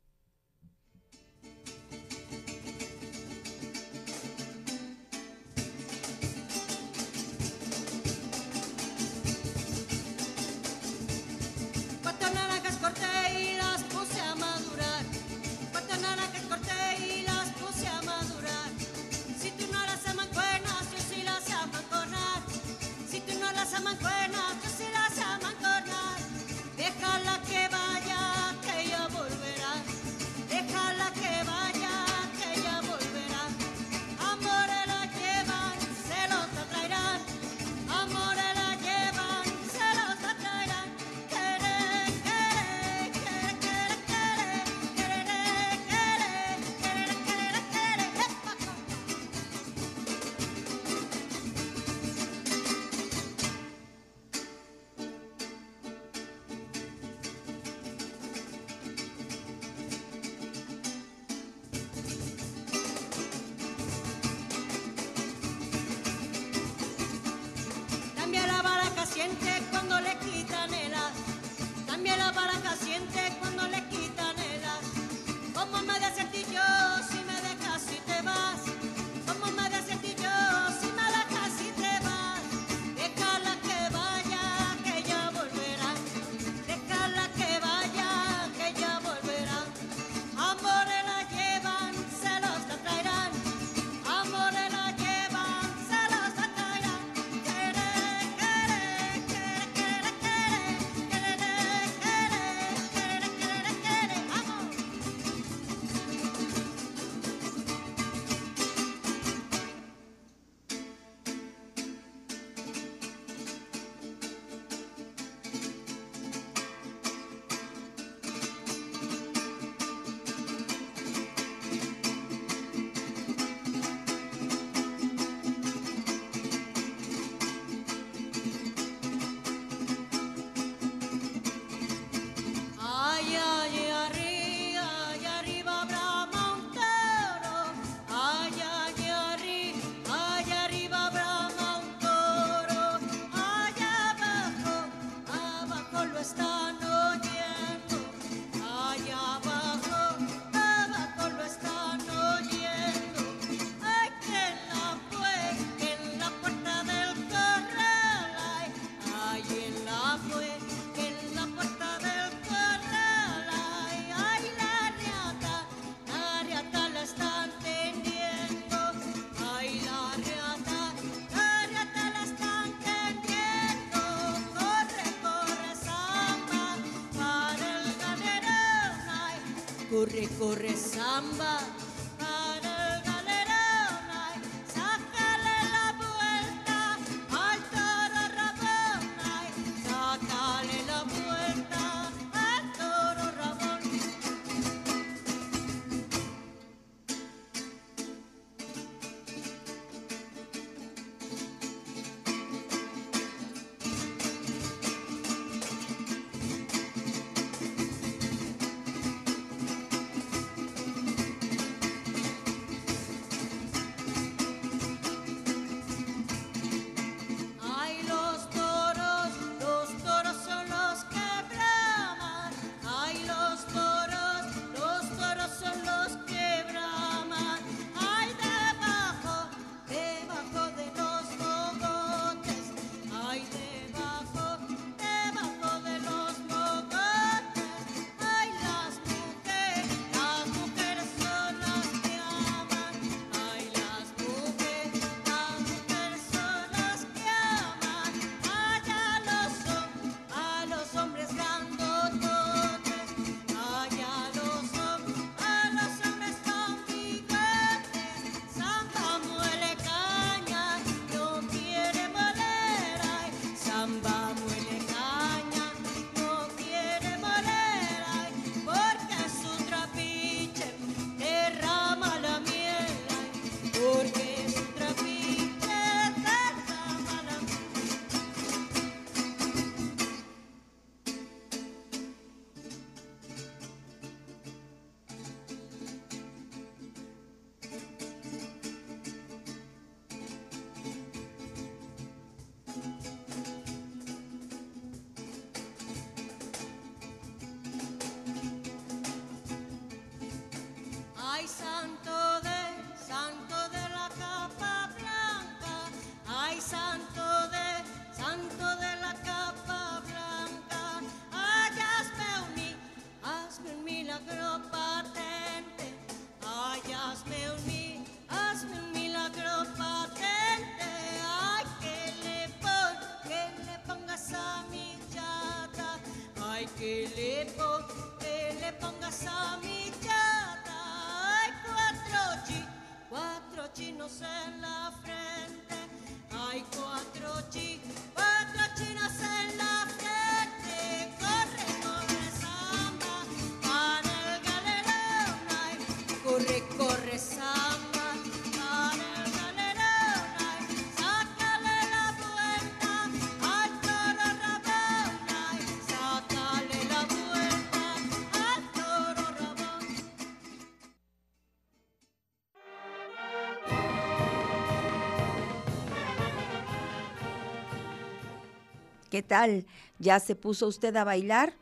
¿Qué 369.20 369.24
tal? 369.24 369.66
¿Ya 370.00 370.18
se 370.22 370.34
puso 370.34 370.66
usted 370.66 370.96
a 370.96 371.04
bailar? 371.04 371.54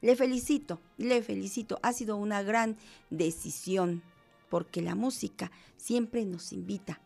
Le 0.00 0.16
felicito, 0.16 0.80
le 0.96 1.20
felicito. 1.20 1.78
Ha 1.82 1.92
sido 1.92 2.16
una 2.16 2.42
gran 2.42 2.78
decisión 3.10 4.02
porque 4.48 4.80
la 4.80 4.94
música 4.94 5.52
siempre 5.76 6.24
nos 6.24 6.54
invita 6.54 7.02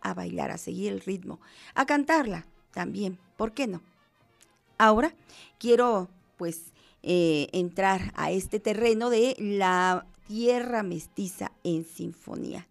a 0.00 0.14
bailar, 0.14 0.52
a 0.52 0.58
seguir 0.58 0.92
el 0.92 1.00
ritmo, 1.00 1.40
a 1.74 1.86
cantarla 1.86 2.46
también. 2.70 3.18
¿Por 3.36 3.50
qué 3.50 3.66
no? 3.66 3.82
Ahora 4.78 5.12
quiero 5.58 6.08
pues 6.36 6.72
eh, 7.02 7.48
entrar 7.50 8.12
a 8.14 8.30
este 8.30 8.60
terreno 8.60 9.10
de 9.10 9.34
la 9.40 10.06
tierra 10.28 10.84
mestiza 10.84 11.50
en 11.64 11.84
sinfonía. 11.84 12.68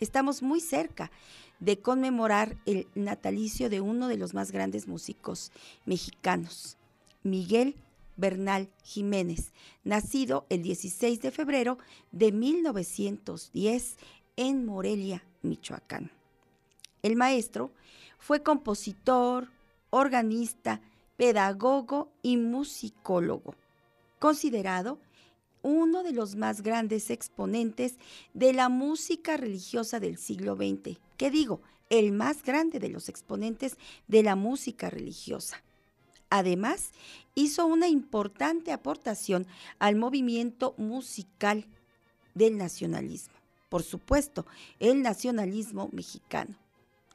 Estamos 0.00 0.42
muy 0.42 0.60
cerca 0.60 1.12
de 1.60 1.78
conmemorar 1.78 2.56
el 2.66 2.88
natalicio 2.94 3.70
de 3.70 3.80
uno 3.80 4.08
de 4.08 4.16
los 4.16 4.34
más 4.34 4.50
grandes 4.50 4.88
músicos 4.88 5.52
mexicanos, 5.84 6.76
Miguel 7.22 7.76
Bernal 8.16 8.68
Jiménez, 8.82 9.52
nacido 9.84 10.46
el 10.48 10.62
16 10.62 11.20
de 11.20 11.30
febrero 11.30 11.78
de 12.12 12.32
1910 12.32 13.96
en 14.36 14.66
Morelia, 14.66 15.22
Michoacán. 15.42 16.10
El 17.02 17.16
maestro 17.16 17.70
fue 18.18 18.42
compositor, 18.42 19.48
organista, 19.90 20.80
pedagogo 21.16 22.10
y 22.22 22.36
musicólogo, 22.36 23.54
considerado 24.18 24.98
uno 25.62 26.02
de 26.02 26.12
los 26.12 26.36
más 26.36 26.62
grandes 26.62 27.10
exponentes 27.10 27.96
de 28.34 28.52
la 28.52 28.68
música 28.68 29.36
religiosa 29.36 30.00
del 30.00 30.18
siglo 30.18 30.56
XX. 30.56 30.98
¿Qué 31.16 31.30
digo? 31.30 31.60
El 31.88 32.12
más 32.12 32.42
grande 32.42 32.78
de 32.78 32.88
los 32.88 33.08
exponentes 33.08 33.76
de 34.06 34.22
la 34.22 34.36
música 34.36 34.90
religiosa. 34.90 35.62
Además, 36.30 36.92
hizo 37.34 37.66
una 37.66 37.88
importante 37.88 38.70
aportación 38.72 39.46
al 39.78 39.96
movimiento 39.96 40.74
musical 40.76 41.66
del 42.34 42.56
nacionalismo. 42.56 43.34
Por 43.68 43.82
supuesto, 43.82 44.46
el 44.78 45.02
nacionalismo 45.02 45.88
mexicano. 45.92 46.54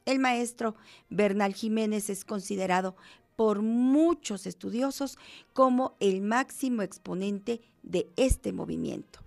El 0.05 0.19
maestro 0.19 0.75
Bernal 1.09 1.53
Jiménez 1.53 2.09
es 2.09 2.25
considerado 2.25 2.95
por 3.35 3.61
muchos 3.61 4.45
estudiosos 4.45 5.17
como 5.53 5.95
el 5.99 6.21
máximo 6.21 6.81
exponente 6.81 7.61
de 7.83 8.09
este 8.15 8.53
movimiento. 8.53 9.19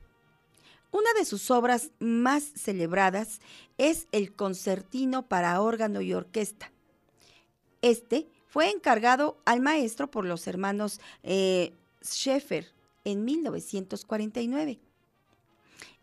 Una 0.91 1.13
de 1.19 1.25
sus 1.25 1.51
obras 1.51 1.91
más 1.99 2.45
celebradas 2.45 3.41
es 3.77 4.09
el 4.11 4.35
Concertino 4.35 5.29
para 5.29 5.61
órgano 5.61 6.01
y 6.01 6.15
orquesta. 6.15 6.73
Este 7.83 8.27
fue 8.47 8.71
encargado 8.71 9.37
al 9.45 9.61
maestro 9.61 10.11
por 10.11 10.25
los 10.25 10.47
hermanos 10.47 11.01
eh, 11.23 11.73
Schaeffer 12.03 12.73
en 13.05 13.25
1949 13.25 14.79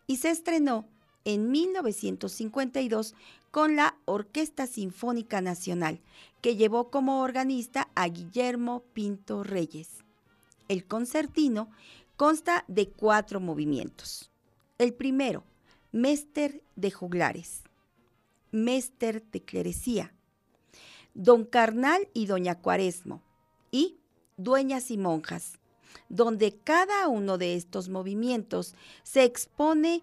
y 0.06 0.16
se 0.16 0.30
estrenó 0.30 0.86
en 1.24 1.50
1952 1.50 3.14
con 3.56 3.74
la 3.74 3.96
Orquesta 4.04 4.66
Sinfónica 4.66 5.40
Nacional, 5.40 6.02
que 6.42 6.56
llevó 6.56 6.90
como 6.90 7.22
organista 7.22 7.88
a 7.94 8.06
Guillermo 8.06 8.84
Pinto 8.92 9.44
Reyes. 9.44 10.04
El 10.68 10.84
concertino 10.84 11.70
Consta 12.16 12.66
de 12.68 12.90
cuatro 12.90 13.40
movimientos. 13.40 14.30
El 14.76 14.92
primero, 14.92 15.42
Mester 15.90 16.62
de 16.74 16.90
Juglares, 16.90 17.62
Mester 18.52 19.24
de 19.32 19.40
Clerecía, 19.40 20.12
Don 21.14 21.46
Carnal 21.46 22.10
y 22.12 22.26
Doña 22.26 22.60
Cuaresmo 22.60 23.22
y 23.70 23.96
Dueñas 24.36 24.90
y 24.90 24.98
Monjas, 24.98 25.54
donde 26.10 26.58
cada 26.58 27.08
uno 27.08 27.38
de 27.38 27.54
estos 27.54 27.88
movimientos 27.88 28.74
se 29.02 29.24
expone 29.24 30.02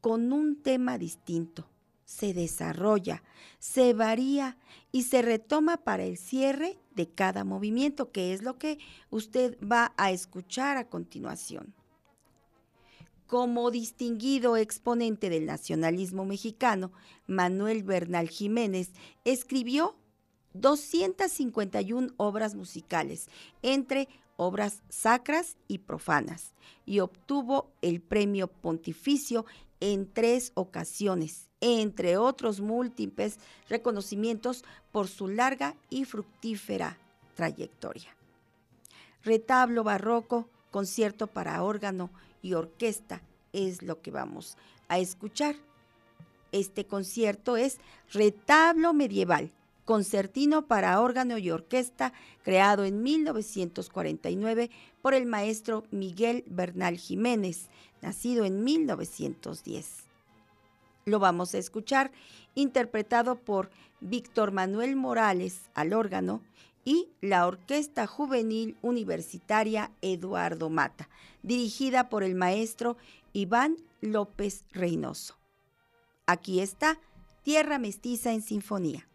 con 0.00 0.32
un 0.32 0.60
tema 0.60 0.98
distinto, 0.98 1.68
se 2.10 2.34
desarrolla, 2.34 3.22
se 3.60 3.94
varía 3.94 4.58
y 4.90 5.04
se 5.04 5.22
retoma 5.22 5.76
para 5.76 6.02
el 6.02 6.18
cierre 6.18 6.76
de 6.90 7.08
cada 7.08 7.44
movimiento, 7.44 8.10
que 8.10 8.34
es 8.34 8.42
lo 8.42 8.58
que 8.58 8.78
usted 9.10 9.56
va 9.60 9.94
a 9.96 10.10
escuchar 10.10 10.76
a 10.76 10.88
continuación. 10.88 11.72
Como 13.28 13.70
distinguido 13.70 14.56
exponente 14.56 15.30
del 15.30 15.46
nacionalismo 15.46 16.24
mexicano, 16.24 16.90
Manuel 17.28 17.84
Bernal 17.84 18.28
Jiménez 18.28 18.90
escribió 19.24 19.94
251 20.54 22.12
obras 22.16 22.56
musicales, 22.56 23.28
entre 23.62 24.08
obras 24.36 24.82
sacras 24.88 25.56
y 25.68 25.78
profanas, 25.78 26.54
y 26.84 26.98
obtuvo 26.98 27.70
el 27.82 28.02
premio 28.02 28.48
pontificio 28.48 29.46
en 29.80 30.12
tres 30.12 30.52
ocasiones, 30.54 31.48
entre 31.60 32.16
otros 32.16 32.60
múltiples 32.60 33.38
reconocimientos 33.68 34.64
por 34.92 35.08
su 35.08 35.28
larga 35.28 35.74
y 35.88 36.04
fructífera 36.04 36.98
trayectoria. 37.34 38.14
Retablo 39.22 39.84
barroco, 39.84 40.48
concierto 40.70 41.26
para 41.26 41.62
órgano 41.62 42.10
y 42.42 42.54
orquesta 42.54 43.22
es 43.52 43.82
lo 43.82 44.00
que 44.00 44.10
vamos 44.10 44.56
a 44.88 44.98
escuchar. 44.98 45.56
Este 46.52 46.86
concierto 46.86 47.56
es 47.56 47.78
Retablo 48.12 48.92
Medieval, 48.92 49.52
concertino 49.84 50.66
para 50.66 51.00
órgano 51.00 51.38
y 51.38 51.50
orquesta, 51.50 52.12
creado 52.42 52.84
en 52.84 53.02
1949 53.02 54.70
por 55.02 55.14
el 55.14 55.26
maestro 55.26 55.84
Miguel 55.90 56.44
Bernal 56.46 56.96
Jiménez, 56.96 57.68
nacido 58.02 58.44
en 58.44 58.64
1910. 58.64 60.04
Lo 61.04 61.18
vamos 61.18 61.54
a 61.54 61.58
escuchar 61.58 62.12
interpretado 62.54 63.36
por 63.36 63.70
Víctor 64.00 64.52
Manuel 64.52 64.96
Morales 64.96 65.60
al 65.74 65.92
órgano 65.92 66.42
y 66.84 67.08
la 67.20 67.46
Orquesta 67.46 68.06
Juvenil 68.06 68.76
Universitaria 68.82 69.90
Eduardo 70.00 70.70
Mata, 70.70 71.08
dirigida 71.42 72.08
por 72.08 72.22
el 72.22 72.34
maestro 72.34 72.96
Iván 73.32 73.76
López 74.00 74.64
Reynoso. 74.72 75.36
Aquí 76.26 76.60
está 76.60 76.98
Tierra 77.42 77.78
Mestiza 77.78 78.32
en 78.32 78.42
Sinfonía. 78.42 79.09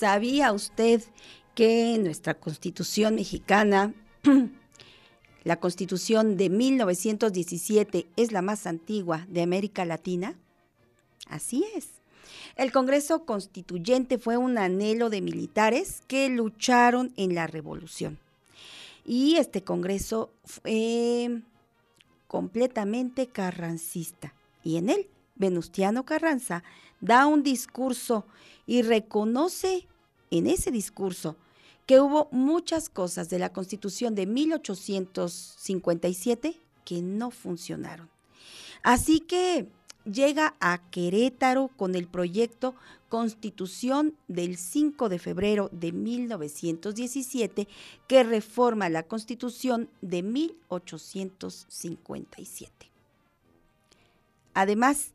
¿Sabía 0.00 0.54
usted 0.54 1.02
que 1.54 1.98
nuestra 2.02 2.32
constitución 2.32 3.16
mexicana, 3.16 3.92
la 5.44 5.60
constitución 5.60 6.38
de 6.38 6.48
1917, 6.48 8.06
es 8.16 8.32
la 8.32 8.40
más 8.40 8.66
antigua 8.66 9.26
de 9.28 9.42
América 9.42 9.84
Latina? 9.84 10.38
Así 11.28 11.66
es. 11.76 11.88
El 12.56 12.72
Congreso 12.72 13.26
Constituyente 13.26 14.16
fue 14.16 14.38
un 14.38 14.56
anhelo 14.56 15.10
de 15.10 15.20
militares 15.20 16.02
que 16.06 16.30
lucharon 16.30 17.12
en 17.18 17.34
la 17.34 17.46
revolución. 17.46 18.18
Y 19.04 19.36
este 19.36 19.64
Congreso 19.64 20.32
fue 20.46 21.42
completamente 22.26 23.26
carrancista. 23.26 24.32
Y 24.64 24.78
en 24.78 24.88
él, 24.88 25.10
Venustiano 25.34 26.06
Carranza 26.06 26.64
da 27.02 27.26
un 27.26 27.42
discurso 27.42 28.24
y 28.66 28.80
reconoce 28.80 29.86
en 30.30 30.46
ese 30.46 30.70
discurso 30.70 31.36
que 31.86 32.00
hubo 32.00 32.28
muchas 32.30 32.88
cosas 32.88 33.28
de 33.30 33.38
la 33.38 33.52
Constitución 33.52 34.14
de 34.14 34.24
1857 34.26 36.58
que 36.84 37.02
no 37.02 37.30
funcionaron. 37.30 38.08
Así 38.82 39.20
que 39.20 39.68
llega 40.04 40.56
a 40.60 40.78
Querétaro 40.90 41.68
con 41.76 41.94
el 41.94 42.08
proyecto 42.08 42.74
Constitución 43.08 44.16
del 44.28 44.56
5 44.56 45.08
de 45.08 45.18
febrero 45.18 45.68
de 45.72 45.92
1917 45.92 47.68
que 48.06 48.22
reforma 48.22 48.88
la 48.88 49.02
Constitución 49.02 49.90
de 50.00 50.22
1857. 50.22 52.88
Además 54.54 55.12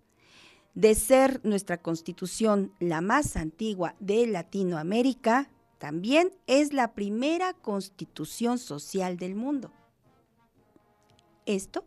de 0.75 0.93
ser 0.93 1.39
nuestra 1.43 1.81
Constitución 1.81 2.73
la 2.79 3.01
más 3.01 3.37
antigua 3.37 3.95
de 3.99 4.27
Latinoamérica, 4.27 5.49
también 5.77 6.31
es 6.47 6.73
la 6.73 6.93
primera 6.93 7.53
constitución 7.53 8.57
social 8.57 9.17
del 9.17 9.35
mundo. 9.35 9.71
Esto 11.45 11.85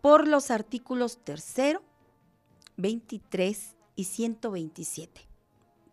por 0.00 0.28
los 0.28 0.50
artículos 0.50 1.18
3, 1.24 1.78
23 2.76 3.76
y 3.96 4.04
127, 4.04 5.22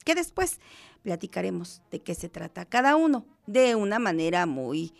que 0.05 0.15
después 0.15 0.59
platicaremos 1.01 1.81
de 1.89 2.01
qué 2.01 2.13
se 2.13 2.29
trata 2.29 2.65
cada 2.65 2.95
uno 2.95 3.25
de 3.47 3.75
una 3.75 3.97
manera 3.97 4.45
muy, 4.45 4.93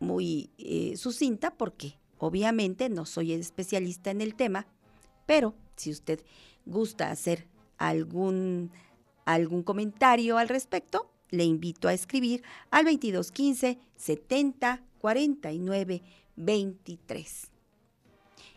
muy 0.00 0.50
eh, 0.58 0.96
sucinta, 0.96 1.56
porque 1.56 1.98
obviamente 2.18 2.88
no 2.88 3.04
soy 3.04 3.32
especialista 3.32 4.10
en 4.10 4.20
el 4.20 4.34
tema, 4.34 4.66
pero 5.26 5.54
si 5.76 5.90
usted 5.90 6.24
gusta 6.66 7.10
hacer 7.10 7.46
algún, 7.78 8.70
algún 9.24 9.62
comentario 9.62 10.38
al 10.38 10.48
respecto, 10.48 11.10
le 11.30 11.44
invito 11.44 11.88
a 11.88 11.92
escribir 11.92 12.42
al 12.70 12.84
2215 12.84 13.78
70 13.96 14.82
49 15.00 16.02
23. 16.36 17.50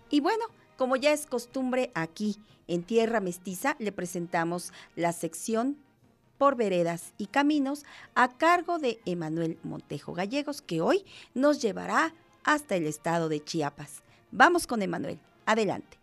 Y 0.10 0.20
bueno, 0.20 0.46
como 0.78 0.96
ya 0.96 1.12
es 1.12 1.26
costumbre 1.26 1.92
aquí 1.96 2.38
en 2.68 2.84
Tierra 2.84 3.20
Mestiza, 3.20 3.76
le 3.80 3.92
presentamos 3.92 4.72
la 4.96 5.12
sección 5.12 5.78
por 6.38 6.56
veredas 6.56 7.14
y 7.18 7.28
caminos 7.28 7.84
a 8.14 8.38
cargo 8.38 8.78
de 8.78 9.00
Emanuel 9.06 9.58
Montejo 9.64 10.14
Gallegos, 10.14 10.62
que 10.62 10.82
hoy 10.82 11.04
nos 11.34 11.62
llevará 11.62 12.14
hasta 12.44 12.76
el 12.76 12.86
estado 12.86 13.28
de 13.28 13.44
Chiapas. 13.44 14.04
Vamos 14.32 14.68
con 14.68 14.82
Emanuel. 14.82 15.20
Adelante. 15.46 15.98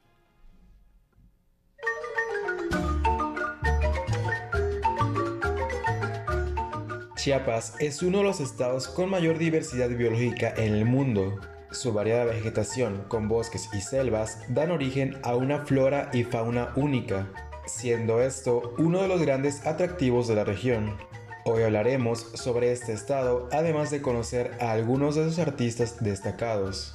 Chiapas 7.25 7.72
es 7.79 8.03
uno 8.03 8.18
de 8.18 8.25
los 8.25 8.41
estados 8.41 8.87
con 8.87 9.09
mayor 9.09 9.39
diversidad 9.39 9.89
biológica 9.89 10.53
en 10.59 10.75
el 10.75 10.85
mundo. 10.85 11.41
Su 11.70 11.95
variada 11.95 12.27
vegetación 12.27 13.07
con 13.09 13.29
bosques 13.29 13.70
y 13.72 13.81
selvas 13.81 14.41
dan 14.51 14.70
origen 14.70 15.16
a 15.22 15.35
una 15.35 15.64
flora 15.64 16.11
y 16.12 16.25
fauna 16.25 16.75
única, 16.77 17.27
siendo 17.64 18.20
esto 18.20 18.75
uno 18.77 19.01
de 19.01 19.09
los 19.09 19.22
grandes 19.22 19.66
atractivos 19.66 20.29
de 20.29 20.35
la 20.35 20.45
región. 20.45 20.99
Hoy 21.47 21.62
hablaremos 21.62 22.18
sobre 22.35 22.72
este 22.72 22.93
estado, 22.93 23.49
además 23.53 23.91
de 23.91 24.03
conocer 24.03 24.59
a 24.61 24.72
algunos 24.72 25.14
de 25.14 25.25
sus 25.25 25.39
artistas 25.39 26.05
destacados. 26.05 26.93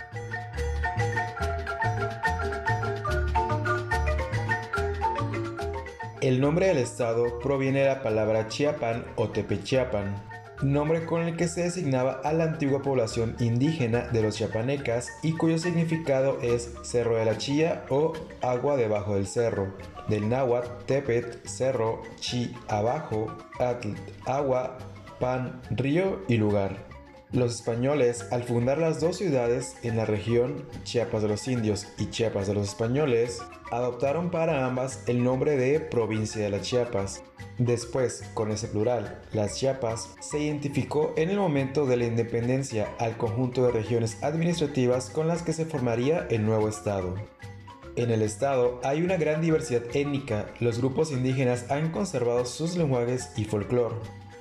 El 6.21 6.41
nombre 6.41 6.67
del 6.67 6.79
estado 6.79 7.39
proviene 7.39 7.79
de 7.79 7.87
la 7.87 8.03
palabra 8.03 8.49
Chiapan 8.49 9.05
o 9.15 9.29
Tepechiapan, 9.29 10.21
nombre 10.61 11.05
con 11.05 11.21
el 11.21 11.37
que 11.37 11.47
se 11.47 11.63
designaba 11.63 12.19
a 12.25 12.33
la 12.33 12.43
antigua 12.43 12.81
población 12.81 13.37
indígena 13.39 14.01
de 14.09 14.23
los 14.23 14.35
chiapanecas 14.35 15.07
y 15.23 15.31
cuyo 15.31 15.57
significado 15.57 16.37
es 16.41 16.73
Cerro 16.83 17.15
de 17.15 17.23
la 17.23 17.37
Chía 17.37 17.85
o 17.89 18.11
agua 18.41 18.75
debajo 18.75 19.15
del 19.15 19.27
cerro. 19.27 19.73
Del 20.09 20.27
náhuatl, 20.27 20.83
Tepet, 20.85 21.47
cerro, 21.47 22.01
chi, 22.19 22.53
abajo, 22.67 23.27
atl, 23.57 23.93
agua, 24.25 24.77
pan, 25.21 25.61
río 25.69 26.19
y 26.27 26.35
lugar. 26.35 26.88
Los 27.31 27.53
españoles, 27.53 28.25
al 28.31 28.43
fundar 28.43 28.79
las 28.79 28.99
dos 28.99 29.17
ciudades 29.17 29.75
en 29.83 29.97
la 29.97 30.05
región, 30.05 30.65
Chiapas 30.83 31.21
de 31.21 31.27
los 31.27 31.47
Indios 31.47 31.85
y 31.99 32.09
Chiapas 32.09 32.47
de 32.47 32.55
los 32.55 32.69
Españoles, 32.69 33.37
adoptaron 33.69 34.31
para 34.31 34.65
ambas 34.65 35.03
el 35.05 35.23
nombre 35.23 35.55
de 35.55 35.79
Provincia 35.79 36.41
de 36.41 36.49
las 36.49 36.63
Chiapas. 36.63 37.21
Después, 37.59 38.23
con 38.33 38.49
ese 38.49 38.67
plural, 38.67 39.21
las 39.31 39.59
Chiapas, 39.59 40.15
se 40.19 40.39
identificó 40.39 41.13
en 41.17 41.29
el 41.29 41.37
momento 41.37 41.85
de 41.85 41.97
la 41.97 42.05
independencia 42.05 42.87
al 42.97 43.15
conjunto 43.15 43.63
de 43.63 43.73
regiones 43.73 44.23
administrativas 44.23 45.11
con 45.11 45.27
las 45.27 45.43
que 45.43 45.53
se 45.53 45.65
formaría 45.65 46.25
el 46.31 46.43
nuevo 46.47 46.67
Estado. 46.67 47.13
En 47.95 48.09
el 48.09 48.23
estado 48.23 48.79
hay 48.83 49.03
una 49.03 49.17
gran 49.17 49.41
diversidad 49.41 49.83
étnica, 49.93 50.47
los 50.59 50.79
grupos 50.79 51.11
indígenas 51.11 51.69
han 51.69 51.91
conservado 51.91 52.45
sus 52.45 52.75
lenguajes 52.75 53.29
y 53.35 53.45
folclore. 53.45 53.95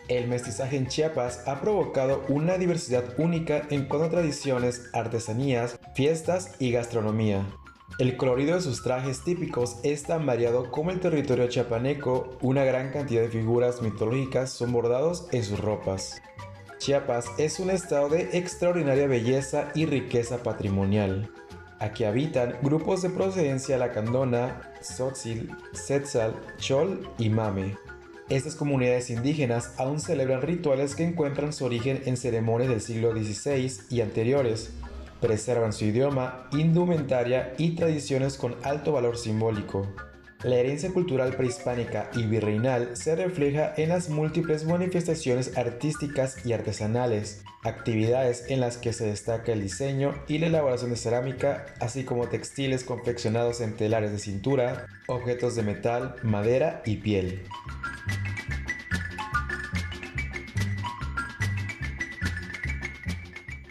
El 0.09 0.27
mestizaje 0.27 0.79
en 0.79 0.87
Chiapas 0.87 1.47
ha 1.47 1.61
provocado 1.61 2.25
una 2.31 2.57
diversidad 2.57 3.05
única 3.19 3.63
en 3.69 3.85
cuanto 3.85 4.07
a 4.07 4.11
tradiciones, 4.11 4.89
artesanías, 4.95 5.79
fiestas 5.95 6.53
y 6.59 6.73
gastronomía. 6.73 7.45
El 7.99 8.17
colorido 8.17 8.55
de 8.55 8.63
sus 8.63 8.83
trajes 8.83 9.23
típicos 9.23 9.79
es 9.83 10.05
tan 10.05 10.25
variado 10.25 10.71
como 10.71 10.93
el 10.93 11.01
territorio 11.01 11.49
chiapaneco, 11.49 12.39
una 12.41 12.65
gran 12.65 12.91
cantidad 12.91 13.21
de 13.21 13.29
figuras 13.29 13.83
mitológicas 13.83 14.51
son 14.51 14.73
bordados 14.73 15.29
en 15.33 15.45
sus 15.45 15.61
ropas. 15.61 16.23
Chiapas 16.79 17.27
es 17.37 17.61
un 17.61 17.71
estado 17.71 18.09
de 18.09 18.31
extraordinaria 18.33 19.09
belleza 19.09 19.73
y 19.75 19.85
riqueza 19.85 20.43
patrimonial. 20.43 21.31
Aquí 21.81 22.05
habitan 22.05 22.57
grupos 22.63 23.03
de 23.03 23.11
procedencia 23.11 23.77
lacandona, 23.77 24.73
tzotzil, 24.81 25.51
setzal, 25.73 26.35
chol 26.57 27.09
y 27.19 27.29
mame. 27.29 27.77
Estas 28.31 28.55
comunidades 28.55 29.09
indígenas 29.09 29.73
aún 29.79 30.01
celebran 30.01 30.43
rituales 30.43 30.95
que 30.95 31.03
encuentran 31.05 31.55
su 31.55 31.65
origen 31.65 32.03
en 32.05 32.19
ceremonias 32.19 32.69
del 32.69 32.83
siglo 32.83 33.13
XVI 33.13 33.73
y 33.89 34.03
anteriores. 34.03 34.71
Preservan 35.23 35.73
su 35.73 35.87
idioma, 35.87 36.47
indumentaria 36.53 37.55
y 37.57 37.75
tradiciones 37.75 38.37
con 38.37 38.55
alto 38.63 38.93
valor 38.93 39.17
simbólico. 39.17 39.87
La 40.45 40.55
herencia 40.55 40.93
cultural 40.93 41.35
prehispánica 41.35 42.11
y 42.15 42.23
virreinal 42.23 42.97
se 42.97 43.17
refleja 43.17 43.75
en 43.77 43.89
las 43.89 44.09
múltiples 44.09 44.65
manifestaciones 44.65 45.59
artísticas 45.59 46.47
y 46.47 46.53
artesanales, 46.53 47.43
actividades 47.65 48.45
en 48.49 48.61
las 48.61 48.77
que 48.77 48.93
se 48.93 49.07
destaca 49.07 49.53
el 49.53 49.63
diseño 49.63 50.15
y 50.29 50.39
la 50.39 50.47
elaboración 50.47 50.91
de 50.91 50.97
cerámica, 50.97 51.67
así 51.81 52.05
como 52.05 52.29
textiles 52.29 52.85
confeccionados 52.85 53.61
en 53.61 53.75
telares 53.75 54.13
de 54.13 54.21
cintura, 54.21 54.87
objetos 55.09 55.57
de 55.57 55.65
metal, 55.65 56.15
madera 56.23 56.83
y 56.87 56.99
piel. 56.99 57.43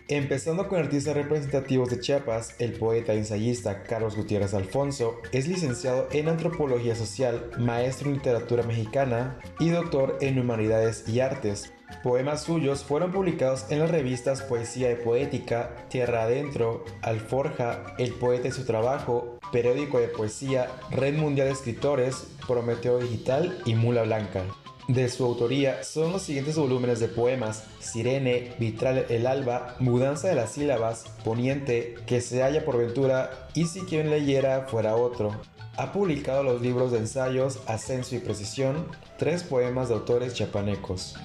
Empezando 0.09 0.69
con 0.69 0.79
artistas 0.79 1.15
representativos 1.15 1.89
de 1.89 1.99
Chiapas, 1.99 2.55
el 2.59 2.71
poeta 2.71 3.11
e 3.11 3.17
ensayista 3.17 3.83
Carlos 3.83 4.15
Gutiérrez 4.15 4.53
Alfonso 4.53 5.19
es 5.33 5.49
licenciado 5.49 6.07
en 6.13 6.29
Antropología 6.29 6.95
Social, 6.95 7.51
maestro 7.57 8.07
en 8.07 8.15
literatura 8.15 8.63
mexicana 8.63 9.37
y 9.59 9.67
doctor 9.67 10.17
en 10.21 10.39
Humanidades 10.39 11.09
y 11.09 11.19
Artes. 11.19 11.73
Poemas 12.03 12.43
suyos 12.43 12.85
fueron 12.85 13.11
publicados 13.11 13.65
en 13.69 13.79
las 13.79 13.91
revistas 13.91 14.43
Poesía 14.43 14.91
y 14.91 14.95
Poética, 14.95 15.75
Tierra 15.89 16.23
Adentro, 16.23 16.85
Alforja, 17.01 17.93
El 17.97 18.13
Poeta 18.13 18.47
y 18.47 18.51
su 18.51 18.63
Trabajo, 18.63 19.39
Periódico 19.51 19.99
de 19.99 20.07
Poesía, 20.07 20.69
Red 20.89 21.17
Mundial 21.17 21.47
de 21.47 21.53
Escritores, 21.53 22.27
Prometeo 22.47 22.99
Digital 22.99 23.61
y 23.65 23.75
Mula 23.75 24.03
Blanca. 24.03 24.45
De 24.87 25.09
su 25.09 25.25
autoría 25.25 25.83
son 25.83 26.13
los 26.13 26.21
siguientes 26.21 26.55
volúmenes 26.55 27.01
de 27.01 27.09
poemas: 27.09 27.63
Sirene, 27.79 28.53
Vitral 28.57 29.05
el 29.09 29.27
Alba, 29.27 29.75
Mudanza 29.79 30.29
de 30.29 30.35
las 30.35 30.53
sílabas, 30.53 31.05
Poniente, 31.25 31.95
Que 32.05 32.21
se 32.21 32.41
halla 32.41 32.63
por 32.63 32.77
ventura 32.77 33.49
y 33.53 33.65
si 33.65 33.81
quien 33.81 34.09
leyera 34.09 34.67
fuera 34.69 34.95
otro. 34.95 35.35
Ha 35.75 35.91
publicado 35.91 36.41
los 36.41 36.61
libros 36.61 36.91
de 36.93 36.99
ensayos 36.99 37.59
Ascenso 37.67 38.15
y 38.15 38.19
Precisión, 38.19 38.87
tres 39.17 39.43
poemas 39.43 39.89
de 39.89 39.95
autores 39.95 40.33
chiapanecos. 40.33 41.15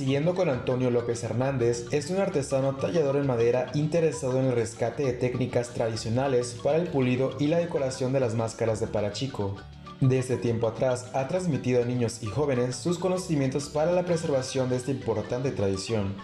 Siguiendo 0.00 0.34
con 0.34 0.48
Antonio 0.48 0.90
López 0.90 1.22
Hernández, 1.24 1.84
es 1.90 2.08
un 2.08 2.16
artesano 2.20 2.74
tallador 2.74 3.16
en 3.16 3.26
madera 3.26 3.66
interesado 3.74 4.40
en 4.40 4.46
el 4.46 4.54
rescate 4.54 5.02
de 5.02 5.12
técnicas 5.12 5.74
tradicionales 5.74 6.56
para 6.64 6.78
el 6.78 6.88
pulido 6.88 7.36
y 7.38 7.48
la 7.48 7.58
decoración 7.58 8.14
de 8.14 8.20
las 8.20 8.34
máscaras 8.34 8.80
de 8.80 8.86
parachico. 8.86 9.56
Desde 10.00 10.38
tiempo 10.38 10.68
atrás 10.68 11.10
ha 11.12 11.28
transmitido 11.28 11.82
a 11.82 11.84
niños 11.84 12.22
y 12.22 12.28
jóvenes 12.28 12.76
sus 12.76 12.98
conocimientos 12.98 13.68
para 13.68 13.92
la 13.92 14.06
preservación 14.06 14.70
de 14.70 14.76
esta 14.76 14.90
importante 14.90 15.50
tradición 15.50 16.14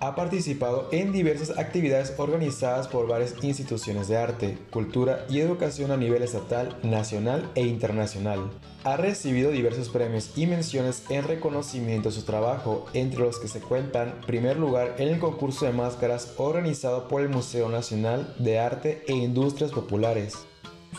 ha 0.00 0.14
participado 0.14 0.88
en 0.92 1.12
diversas 1.12 1.58
actividades 1.58 2.14
organizadas 2.18 2.88
por 2.88 3.08
varias 3.08 3.34
instituciones 3.42 4.08
de 4.08 4.16
arte, 4.16 4.58
cultura 4.70 5.24
y 5.28 5.40
educación 5.40 5.90
a 5.90 5.96
nivel 5.96 6.22
estatal, 6.22 6.76
nacional 6.82 7.50
e 7.54 7.62
internacional. 7.62 8.50
Ha 8.84 8.96
recibido 8.96 9.50
diversos 9.50 9.88
premios 9.88 10.30
y 10.36 10.46
menciones 10.46 11.02
en 11.08 11.24
reconocimiento 11.24 12.10
a 12.10 12.12
su 12.12 12.22
trabajo, 12.22 12.86
entre 12.92 13.20
los 13.20 13.38
que 13.38 13.48
se 13.48 13.60
cuentan 13.60 14.20
primer 14.26 14.58
lugar 14.58 14.94
en 14.98 15.08
el 15.08 15.18
concurso 15.18 15.66
de 15.66 15.72
máscaras 15.72 16.34
organizado 16.36 17.08
por 17.08 17.22
el 17.22 17.28
Museo 17.28 17.68
Nacional 17.68 18.34
de 18.38 18.58
Arte 18.58 19.02
e 19.08 19.14
Industrias 19.14 19.72
Populares 19.72 20.46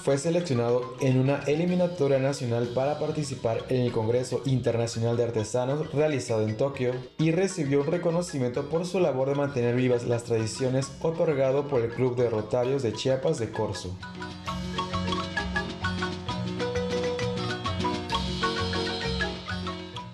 fue 0.04 0.18
seleccionado 0.18 0.96
en 1.02 1.20
una 1.20 1.40
eliminatoria 1.48 2.20
nacional 2.20 2.70
para 2.74 3.00
participar 3.00 3.66
en 3.70 3.82
el 3.82 3.92
Congreso 3.92 4.42
Internacional 4.46 5.18
de 5.18 5.24
Artesanos 5.24 5.92
realizado 5.92 6.44
en 6.44 6.56
Tokio 6.56 6.94
y 7.18 7.32
recibió 7.32 7.82
un 7.82 7.88
reconocimiento 7.88 8.70
por 8.70 8.86
su 8.86 9.00
labor 9.00 9.30
de 9.30 9.36
mantener 9.36 9.76
vivas 9.76 10.06
las 10.06 10.24
tradiciones 10.24 10.92
otorgado 11.02 11.68
por 11.68 11.82
el 11.82 11.90
Club 11.90 12.16
de 12.16 12.30
Rotarios 12.30 12.84
de 12.84 12.94
Chiapas 12.94 13.40
de 13.40 13.52
Corzo. 13.52 13.98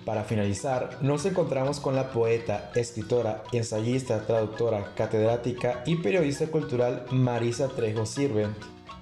Para 0.04 0.24
finalizar, 0.24 0.98
nos 1.00 1.24
encontramos 1.24 1.80
con 1.80 1.96
la 1.96 2.10
poeta, 2.10 2.70
escritora, 2.74 3.42
ensayista, 3.52 4.26
traductora, 4.26 4.94
catedrática 4.94 5.82
y 5.86 5.96
periodista 5.96 6.46
cultural 6.46 7.04
Marisa 7.10 7.68
Trejo 7.68 8.06
Sirve, 8.06 8.48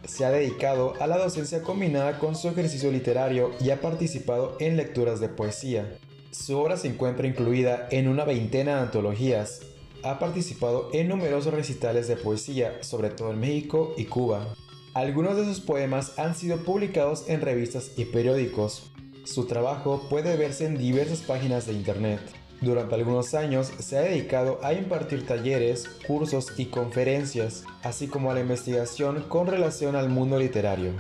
se 0.05 0.24
ha 0.24 0.30
dedicado 0.30 0.94
a 1.00 1.07
la 1.07 1.18
docencia 1.18 1.62
combinada 1.62 2.18
con 2.18 2.36
su 2.36 2.48
ejercicio 2.48 2.90
literario 2.90 3.53
y 3.61 3.70
ha 3.70 3.80
participado 3.80 4.57
en 4.61 4.76
lecturas 4.76 5.20
de 5.20 5.28
poesía. 5.28 5.98
Su 6.30 6.59
obra 6.59 6.76
se 6.76 6.88
encuentra 6.88 7.26
incluida 7.26 7.88
en 7.90 8.09
una 8.09 8.24
veintena 8.24 8.76
de 8.76 8.82
antologías. 8.82 9.61
Ha 10.03 10.18
participado 10.18 10.88
en 10.92 11.09
numerosos 11.09 11.53
recitales 11.53 12.09
de 12.09 12.16
poesía, 12.16 12.82
sobre 12.82 13.11
todo 13.11 13.32
en 13.32 13.40
México 13.40 13.94
y 13.96 14.07
Cuba. 14.07 14.55
Algunos 14.94 15.36
de 15.36 15.44
sus 15.44 15.61
poemas 15.61 16.18
han 16.18 16.34
sido 16.34 16.64
publicados 16.64 17.28
en 17.28 17.40
revistas 17.40 17.92
y 17.96 18.07
periódicos. 18.07 18.90
Su 19.24 19.46
trabajo 19.46 20.07
puede 20.11 20.36
verse 20.36 20.66
en 20.66 20.76
diversas 20.76 21.20
páginas 21.20 21.66
de 21.66 21.74
internet. 21.74 22.20
Durante 22.62 22.94
algunos 22.94 23.34
años 23.34 23.72
se 23.80 23.98
ha 23.98 24.02
dedicado 24.02 24.60
a 24.62 24.72
impartir 24.72 25.26
talleres, 25.26 25.88
cursos 26.06 26.52
y 26.56 26.66
conferencias, 26.66 27.64
así 27.82 28.06
como 28.06 28.30
a 28.30 28.34
la 28.34 28.40
investigación 28.40 29.24
con 29.28 29.48
relación 29.48 29.96
al 29.96 30.08
mundo 30.08 30.38
literario. 30.38 30.92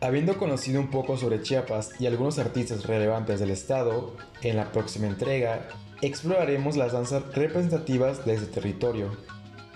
Habiendo 0.00 0.38
conocido 0.38 0.80
un 0.80 0.88
poco 0.88 1.18
sobre 1.18 1.42
Chiapas 1.42 1.90
y 2.00 2.06
algunos 2.06 2.38
artistas 2.38 2.86
relevantes 2.86 3.38
del 3.38 3.50
estado, 3.50 4.16
en 4.40 4.56
la 4.56 4.72
próxima 4.72 5.08
entrega 5.08 5.68
exploraremos 6.00 6.78
las 6.78 6.92
danzas 6.92 7.34
representativas 7.34 8.24
de 8.24 8.32
ese 8.32 8.46
territorio. 8.46 9.10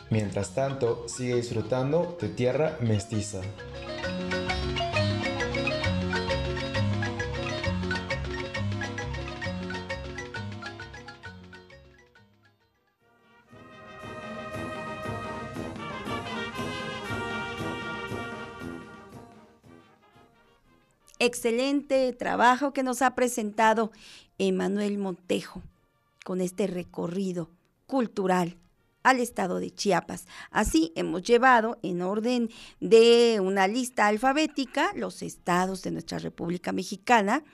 Mientras 0.09 0.55
tanto, 0.55 1.07
sigue 1.09 1.37
disfrutando 1.37 2.17
de 2.19 2.31
tierra 2.31 2.79
mestiza. 2.81 3.43
Excelente 21.25 22.13
trabajo 22.13 22.73
que 22.73 22.83
nos 22.83 23.03
ha 23.03 23.15
presentado 23.15 23.93
Emanuel 24.39 24.99
Montejo 24.99 25.63
con 26.25 26.41
este 26.41 26.67
recorrido 26.67 27.51
cultural 27.87 28.57
al 29.03 29.21
estado 29.21 29.61
de 29.61 29.71
Chiapas. 29.71 30.27
Así 30.51 30.93
hemos 30.97 31.23
llevado 31.23 31.79
en 31.83 32.01
orden 32.03 32.51
de 32.81 33.39
una 33.41 33.69
lista 33.69 34.07
alfabética 34.07 34.93
los 34.97 35.23
estados 35.23 35.83
de 35.83 35.91
nuestra 35.91 36.19
República 36.19 36.73
Mexicana 36.73 37.45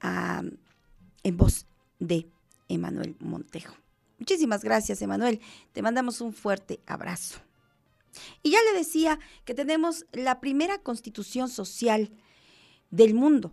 en 0.00 1.36
voz 1.36 1.66
de 1.98 2.28
Emanuel 2.68 3.16
Montejo. 3.20 3.74
Muchísimas 4.18 4.62
gracias, 4.62 5.00
Emanuel. 5.00 5.40
Te 5.72 5.80
mandamos 5.80 6.20
un 6.20 6.32
fuerte 6.32 6.80
abrazo. 6.86 7.38
Y 8.42 8.50
ya 8.50 8.58
le 8.62 8.78
decía 8.78 9.18
que 9.44 9.54
tenemos 9.54 10.04
la 10.12 10.40
primera 10.40 10.78
constitución 10.78 11.48
social 11.48 12.10
del 12.90 13.14
mundo. 13.14 13.52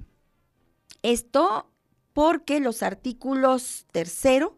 Esto 1.03 1.69
porque 2.13 2.59
los 2.59 2.81
artículos 2.83 3.85
tercero, 3.91 4.57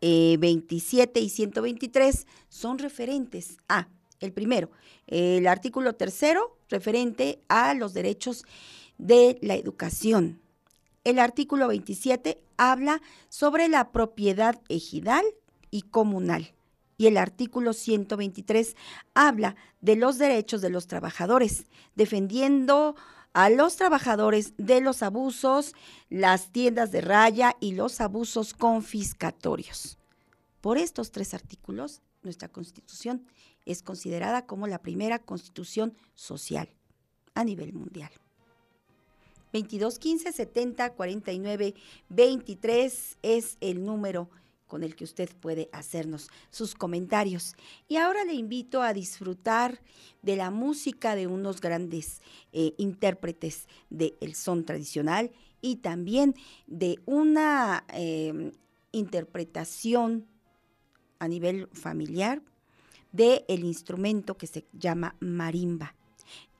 27 0.00 1.20
eh, 1.20 1.22
y 1.22 1.28
123 1.28 2.26
son 2.48 2.78
referentes 2.78 3.58
a, 3.68 3.88
el 4.18 4.32
primero, 4.32 4.70
el 5.06 5.46
artículo 5.46 5.94
tercero 5.94 6.56
referente 6.70 7.42
a 7.48 7.74
los 7.74 7.92
derechos 7.92 8.44
de 8.96 9.38
la 9.42 9.54
educación. 9.54 10.40
El 11.04 11.18
artículo 11.18 11.68
27 11.68 12.40
habla 12.56 13.02
sobre 13.28 13.68
la 13.68 13.92
propiedad 13.92 14.60
ejidal 14.68 15.24
y 15.70 15.82
comunal 15.82 16.54
y 17.00 17.06
el 17.06 17.16
artículo 17.16 17.72
123 17.72 18.76
habla 19.14 19.56
de 19.80 19.96
los 19.96 20.18
derechos 20.18 20.60
de 20.60 20.68
los 20.68 20.86
trabajadores, 20.86 21.64
defendiendo 21.94 22.94
a 23.32 23.48
los 23.48 23.76
trabajadores 23.76 24.52
de 24.58 24.82
los 24.82 25.02
abusos, 25.02 25.74
las 26.10 26.52
tiendas 26.52 26.92
de 26.92 27.00
raya 27.00 27.56
y 27.58 27.72
los 27.72 28.02
abusos 28.02 28.52
confiscatorios. 28.52 29.96
Por 30.60 30.76
estos 30.76 31.10
tres 31.10 31.32
artículos, 31.32 32.02
nuestra 32.22 32.48
constitución 32.48 33.24
es 33.64 33.82
considerada 33.82 34.44
como 34.44 34.66
la 34.66 34.82
primera 34.82 35.20
constitución 35.20 35.94
social 36.14 36.68
a 37.32 37.44
nivel 37.44 37.72
mundial. 37.72 38.10
22 39.54 39.98
15 39.98 40.32
70 40.32 40.90
49 40.90 41.74
23 42.10 43.16
es 43.22 43.56
el 43.62 43.86
número 43.86 44.28
con 44.70 44.84
el 44.84 44.94
que 44.94 45.02
usted 45.02 45.28
puede 45.40 45.68
hacernos 45.72 46.30
sus 46.50 46.76
comentarios. 46.76 47.56
Y 47.88 47.96
ahora 47.96 48.24
le 48.24 48.34
invito 48.34 48.82
a 48.82 48.94
disfrutar 48.94 49.82
de 50.22 50.36
la 50.36 50.52
música 50.52 51.16
de 51.16 51.26
unos 51.26 51.60
grandes 51.60 52.22
eh, 52.52 52.72
intérpretes 52.78 53.66
del 53.90 54.34
son 54.34 54.64
tradicional 54.64 55.32
y 55.60 55.76
también 55.76 56.36
de 56.68 57.00
una 57.04 57.84
em, 57.88 58.52
interpretación 58.92 60.26
a 61.18 61.26
nivel 61.26 61.66
familiar 61.72 62.40
del 63.10 63.44
el 63.48 63.64
instrumento 63.64 64.36
que 64.36 64.46
se 64.46 64.66
llama 64.72 65.16
marimba. 65.18 65.96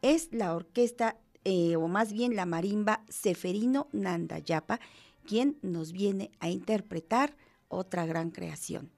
Es 0.03 0.31
la 0.33 0.55
orquesta, 0.55 1.17
eh, 1.45 1.77
o 1.77 1.87
más 1.87 2.13
bien 2.13 2.35
la 2.35 2.45
marimba 2.45 3.05
Seferino 3.09 3.87
Nandayapa, 3.93 4.81
quien 5.25 5.59
nos 5.63 5.93
viene 5.93 6.33
a 6.41 6.51
interpretar 6.51 7.37
otra 7.71 8.05
gran 8.05 8.31
creación, 8.31 8.91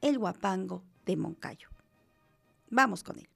el 0.00 0.18
guapango 0.18 0.82
de 1.04 1.16
Moncayo. 1.16 1.68
Vamos 2.70 3.02
con 3.02 3.18
él. 3.18 3.28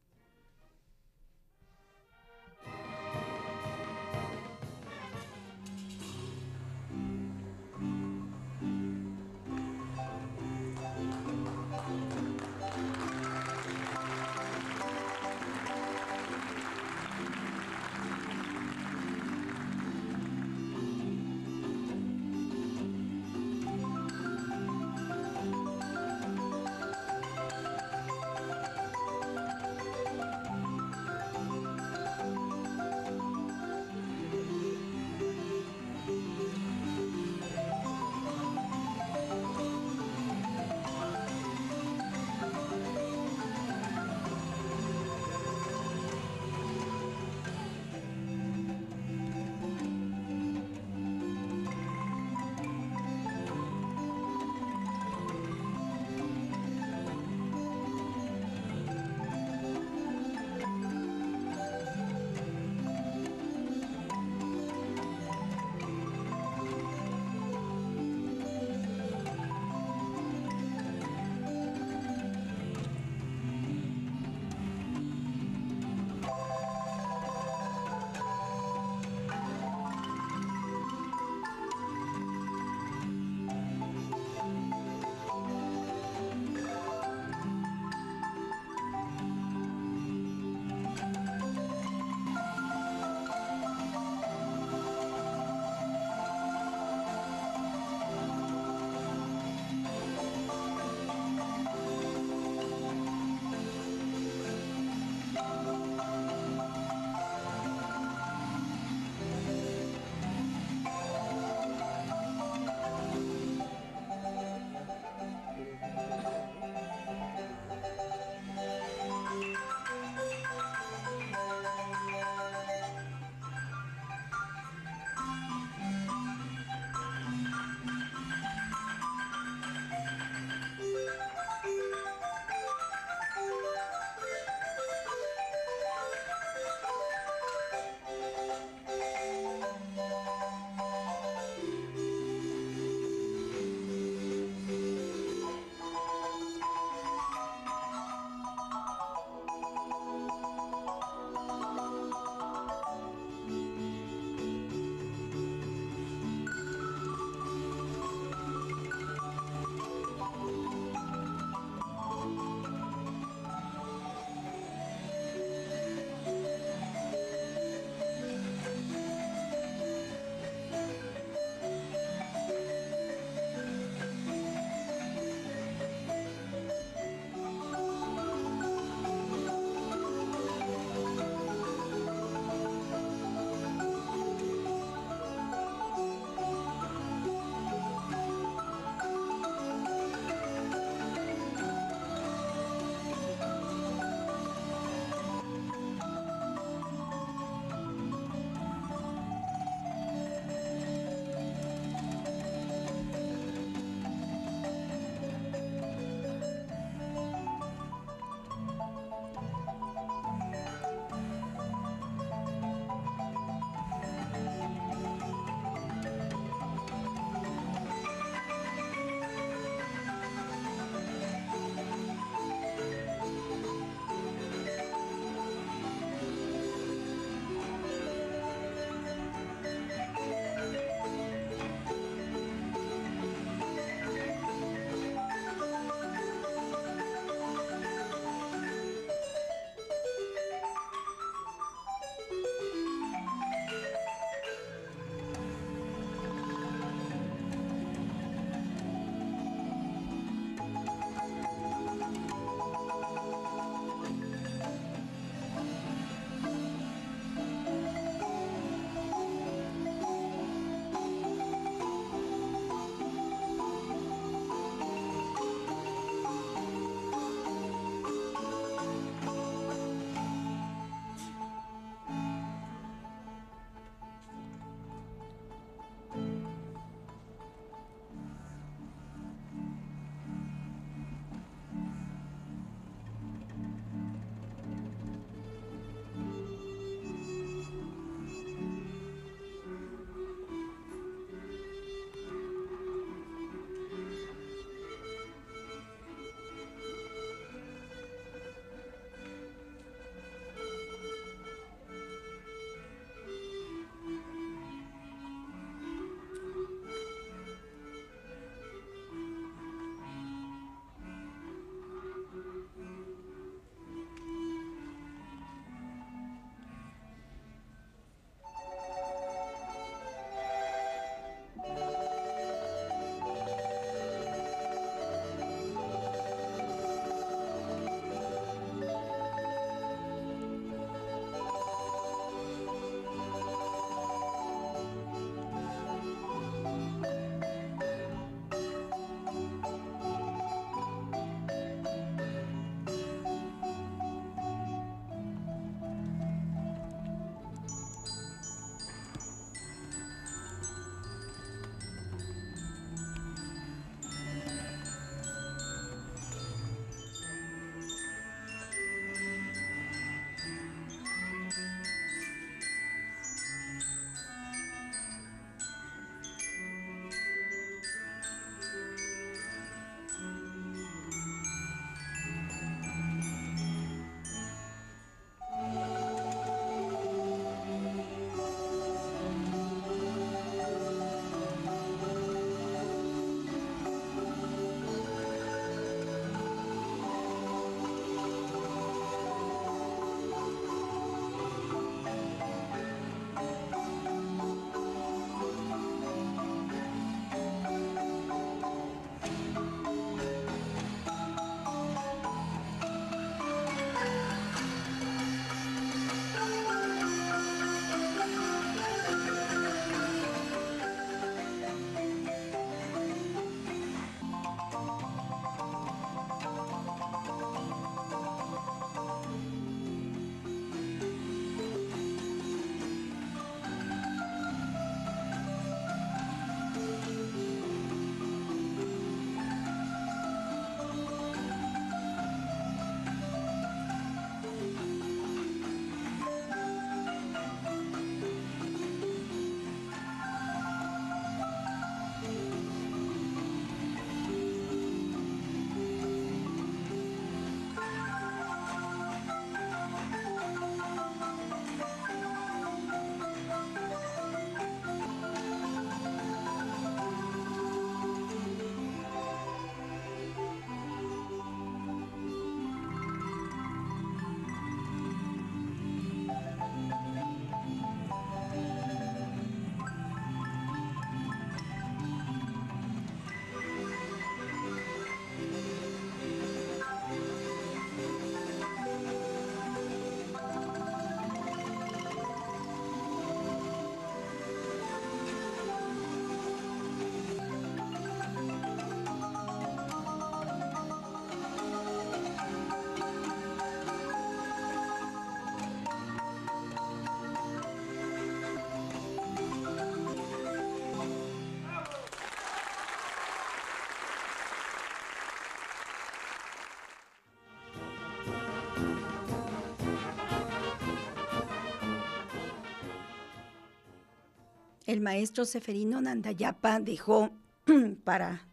El 514.95 515.00
maestro 515.00 515.45
Seferino 515.45 516.00
Nandayapa 516.00 516.79
dejó 516.79 517.30
para, 518.04 518.46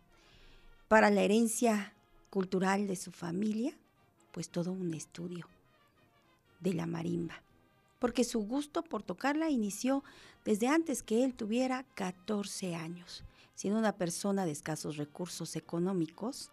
para 0.88 1.11
la 1.11 1.22
herencia 1.22 1.93
cultural 2.31 2.88
de 2.88 2.95
su 2.95 3.11
familia, 3.11 3.77
pues 4.31 4.49
todo 4.49 4.72
un 4.72 4.95
estudio 4.95 5.47
de 6.59 6.73
la 6.73 6.88
marimba, 6.88 7.43
porque 7.99 8.23
su 8.23 8.39
gusto 8.39 8.81
por 8.84 9.03
tocarla 9.03 9.51
inició 9.51 10.03
desde 10.43 10.68
antes 10.68 11.03
que 11.03 11.23
él 11.23 11.35
tuviera 11.35 11.85
14 11.93 12.73
años. 12.73 13.23
Siendo 13.53 13.77
una 13.77 13.95
persona 13.95 14.43
de 14.43 14.51
escasos 14.51 14.97
recursos 14.97 15.55
económicos, 15.55 16.49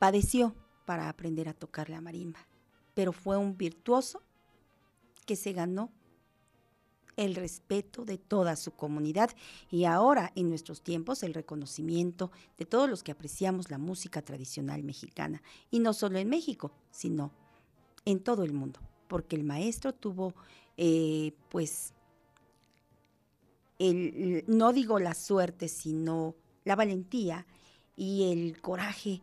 padeció 0.00 0.52
para 0.84 1.08
aprender 1.08 1.48
a 1.48 1.54
tocar 1.54 1.90
la 1.90 2.00
marimba, 2.00 2.40
pero 2.94 3.12
fue 3.12 3.36
un 3.36 3.56
virtuoso 3.56 4.20
que 5.26 5.36
se 5.36 5.52
ganó 5.52 5.92
el 7.16 7.34
respeto 7.34 8.04
de 8.04 8.18
toda 8.18 8.56
su 8.56 8.72
comunidad 8.72 9.30
y 9.70 9.84
ahora 9.84 10.32
en 10.34 10.48
nuestros 10.48 10.82
tiempos 10.82 11.22
el 11.22 11.34
reconocimiento 11.34 12.30
de 12.58 12.66
todos 12.66 12.88
los 12.88 13.02
que 13.02 13.12
apreciamos 13.12 13.70
la 13.70 13.78
música 13.78 14.22
tradicional 14.22 14.82
mexicana. 14.82 15.42
Y 15.70 15.78
no 15.78 15.92
solo 15.92 16.18
en 16.18 16.28
México, 16.28 16.72
sino 16.90 17.32
en 18.04 18.20
todo 18.20 18.44
el 18.44 18.52
mundo, 18.52 18.80
porque 19.08 19.36
el 19.36 19.44
maestro 19.44 19.92
tuvo 19.94 20.34
eh, 20.76 21.32
pues 21.48 21.92
el, 23.78 24.44
no 24.46 24.72
digo 24.72 24.98
la 24.98 25.14
suerte, 25.14 25.68
sino 25.68 26.34
la 26.64 26.76
valentía 26.76 27.46
y 27.96 28.32
el 28.32 28.60
coraje 28.60 29.20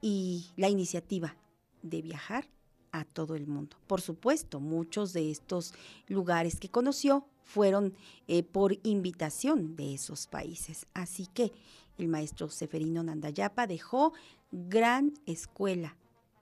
y 0.00 0.46
la 0.56 0.68
iniciativa 0.68 1.36
de 1.82 2.02
viajar 2.02 2.48
a 2.92 3.04
todo 3.04 3.34
el 3.34 3.46
mundo. 3.46 3.76
Por 3.86 4.00
supuesto, 4.00 4.60
muchos 4.60 5.12
de 5.12 5.30
estos 5.30 5.74
lugares 6.08 6.58
que 6.58 6.68
conoció 6.68 7.26
fueron 7.44 7.94
eh, 8.28 8.42
por 8.42 8.78
invitación 8.82 9.76
de 9.76 9.94
esos 9.94 10.26
países. 10.26 10.86
Así 10.94 11.26
que 11.26 11.52
el 11.98 12.08
maestro 12.08 12.48
Seferino 12.50 13.02
Nandayapa 13.02 13.66
dejó 13.66 14.12
gran 14.50 15.14
escuela 15.26 15.96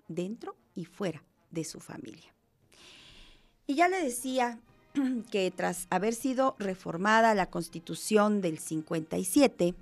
dentro 0.09 0.57
y 0.75 0.85
fuera 0.85 1.23
de 1.51 1.65
su 1.65 1.81
familia. 1.81 2.35
Y 3.67 3.77
ya 3.77 3.89
le 3.89 4.03
decía 4.03 4.59
que 5.31 5.51
tras 5.51 5.87
haber 5.91 6.15
sido 6.15 6.57
reformada 6.59 7.35
la 7.35 7.51
constitución 7.51 8.41
del 8.41 8.59
57, 8.59 9.75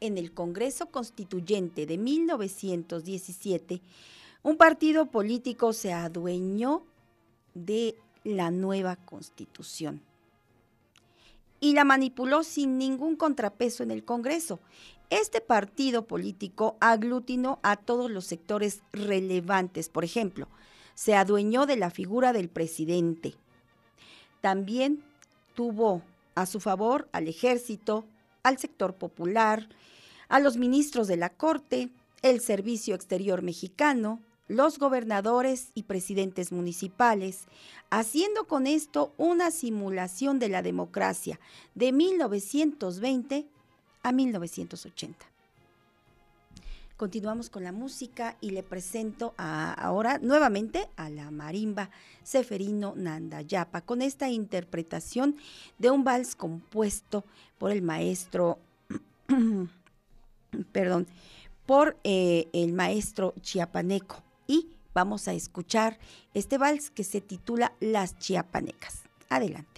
en 0.00 0.18
el 0.18 0.32
Congreso 0.32 0.86
Constituyente 0.86 1.86
de 1.86 1.96
1917, 1.96 3.80
un 4.44 4.58
partido 4.58 5.06
político 5.06 5.72
se 5.72 5.92
adueñó 5.92 6.84
de 7.54 7.96
la 8.24 8.50
nueva 8.50 8.96
constitución 8.96 10.02
y 11.60 11.72
la 11.72 11.84
manipuló 11.84 12.44
sin 12.44 12.76
ningún 12.76 13.16
contrapeso 13.16 13.82
en 13.82 13.90
el 13.90 14.04
Congreso. 14.04 14.60
Este 15.08 15.40
partido 15.40 16.06
político 16.06 16.76
aglutinó 16.78 17.58
a 17.62 17.76
todos 17.76 18.10
los 18.10 18.26
sectores 18.26 18.82
relevantes. 18.92 19.88
Por 19.88 20.04
ejemplo, 20.04 20.46
se 20.94 21.14
adueñó 21.14 21.64
de 21.64 21.76
la 21.76 21.88
figura 21.88 22.34
del 22.34 22.50
presidente. 22.50 23.34
También 24.42 25.02
tuvo 25.54 26.02
a 26.34 26.44
su 26.44 26.60
favor 26.60 27.08
al 27.12 27.28
ejército, 27.28 28.04
al 28.42 28.58
sector 28.58 28.94
popular, 28.94 29.70
a 30.28 30.38
los 30.38 30.58
ministros 30.58 31.08
de 31.08 31.16
la 31.16 31.30
Corte, 31.30 31.88
el 32.20 32.40
Servicio 32.40 32.94
Exterior 32.94 33.40
Mexicano, 33.40 34.20
los 34.48 34.78
gobernadores 34.78 35.70
y 35.74 35.84
presidentes 35.84 36.52
municipales, 36.52 37.46
haciendo 37.90 38.46
con 38.46 38.66
esto 38.66 39.12
una 39.16 39.50
simulación 39.50 40.38
de 40.38 40.48
la 40.48 40.62
democracia 40.62 41.40
de 41.74 41.92
1920 41.92 43.46
a 44.02 44.12
1980. 44.12 45.26
Continuamos 46.96 47.50
con 47.50 47.64
la 47.64 47.72
música 47.72 48.36
y 48.40 48.50
le 48.50 48.62
presento 48.62 49.34
ahora 49.36 50.18
nuevamente 50.18 50.88
a 50.96 51.10
la 51.10 51.32
marimba 51.32 51.90
Seferino 52.22 52.94
Nandayapa 52.96 53.80
con 53.80 54.00
esta 54.00 54.28
interpretación 54.28 55.36
de 55.78 55.90
un 55.90 56.04
vals 56.04 56.36
compuesto 56.36 57.24
por 57.58 57.72
el 57.72 57.82
maestro, 57.82 58.58
perdón, 60.72 61.08
por 61.66 61.96
eh, 62.04 62.46
el 62.52 62.72
maestro 62.72 63.34
chiapaneco 63.40 64.23
y 64.46 64.68
vamos 64.94 65.28
a 65.28 65.32
escuchar 65.32 65.98
este 66.34 66.58
vals 66.58 66.90
que 66.90 67.04
se 67.04 67.20
titula 67.20 67.72
Las 67.80 68.18
Chiapanecas. 68.18 69.02
Adelante. 69.28 69.73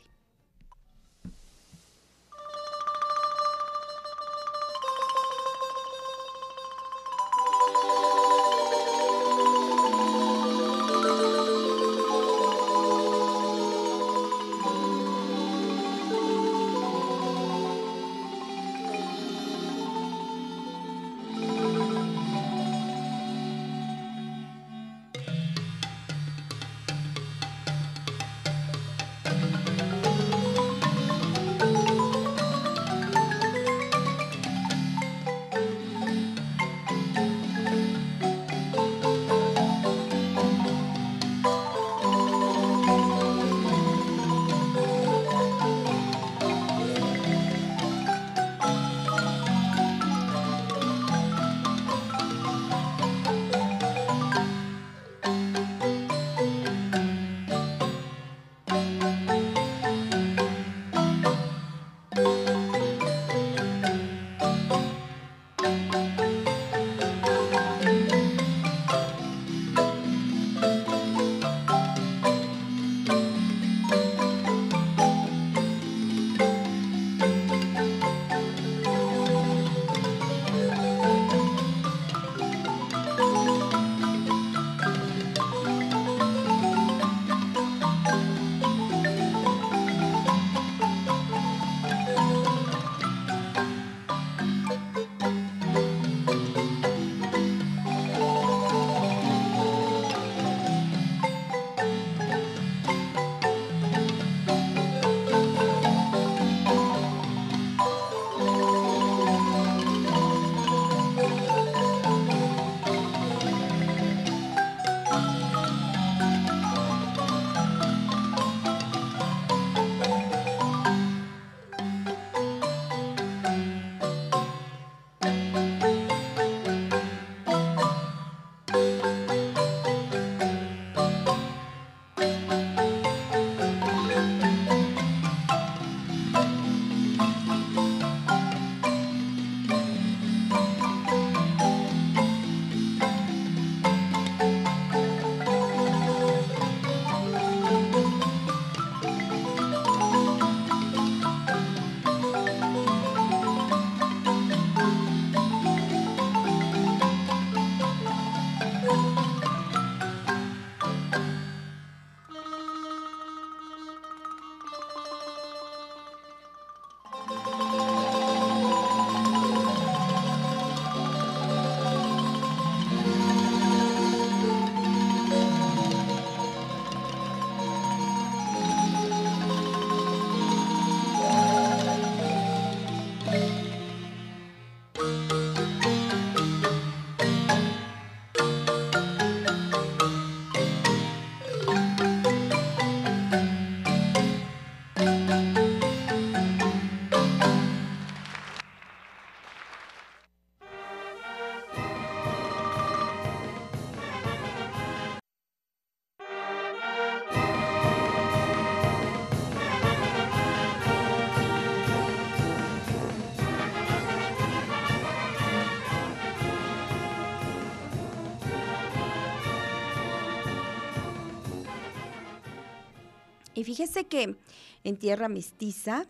Fíjese 223.66 224.04
que 224.04 224.36
en 224.84 224.96
Tierra 224.96 225.28
Mestiza 225.28 226.06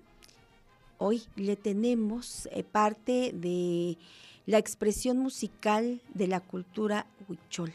hoy 0.98 1.22
le 1.36 1.56
tenemos 1.56 2.50
eh, 2.52 2.62
parte 2.62 3.32
de 3.32 3.96
la 4.44 4.58
expresión 4.58 5.16
musical 5.16 6.02
de 6.12 6.28
la 6.28 6.40
cultura 6.40 7.06
huichol. 7.26 7.72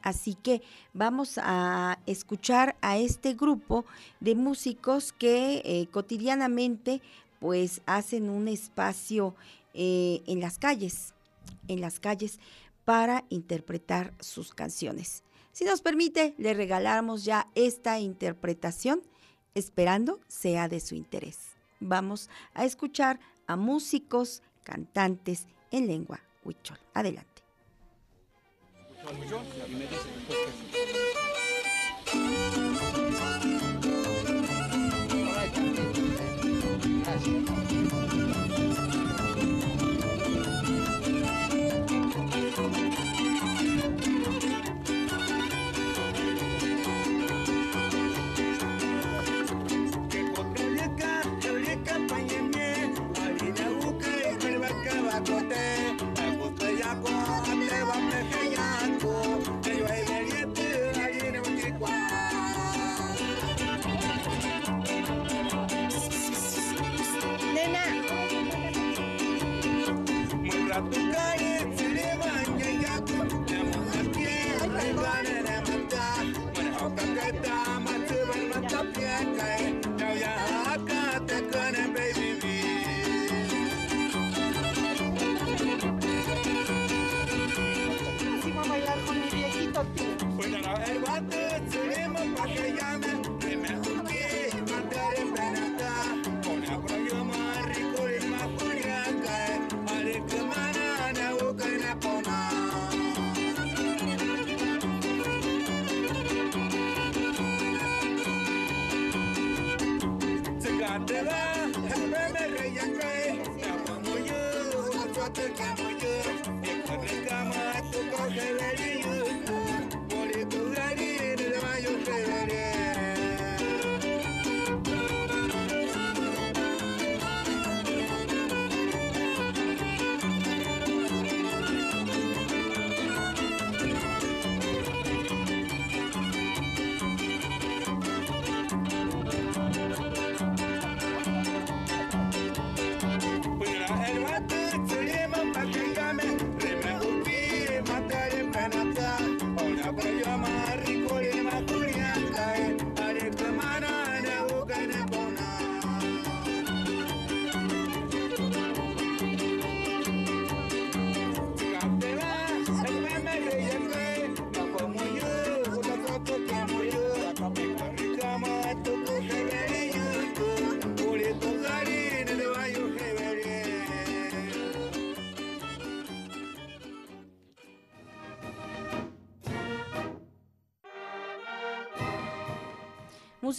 Así 0.00 0.34
que 0.34 0.62
vamos 0.94 1.34
a 1.36 1.98
escuchar 2.06 2.74
a 2.80 2.96
este 2.96 3.34
grupo 3.34 3.84
de 4.20 4.34
músicos 4.34 5.12
que 5.12 5.60
eh, 5.62 5.88
cotidianamente 5.90 7.02
pues 7.38 7.82
hacen 7.84 8.30
un 8.30 8.48
espacio 8.48 9.34
eh, 9.74 10.22
en 10.26 10.40
las 10.40 10.58
calles, 10.58 11.12
en 11.68 11.82
las 11.82 12.00
calles 12.00 12.40
para 12.86 13.24
interpretar 13.28 14.14
sus 14.20 14.54
canciones. 14.54 15.22
Si 15.52 15.64
nos 15.64 15.82
permite, 15.82 16.34
le 16.38 16.54
regalamos 16.54 17.24
ya 17.24 17.48
esta 17.54 18.00
interpretación, 18.00 19.02
esperando 19.54 20.20
sea 20.26 20.68
de 20.68 20.80
su 20.80 20.94
interés. 20.94 21.38
Vamos 21.78 22.30
a 22.54 22.64
escuchar 22.64 23.20
a 23.46 23.56
músicos, 23.56 24.42
cantantes 24.62 25.46
en 25.70 25.88
lengua 25.88 26.20
huichol. 26.44 26.78
Adelante. 26.94 27.42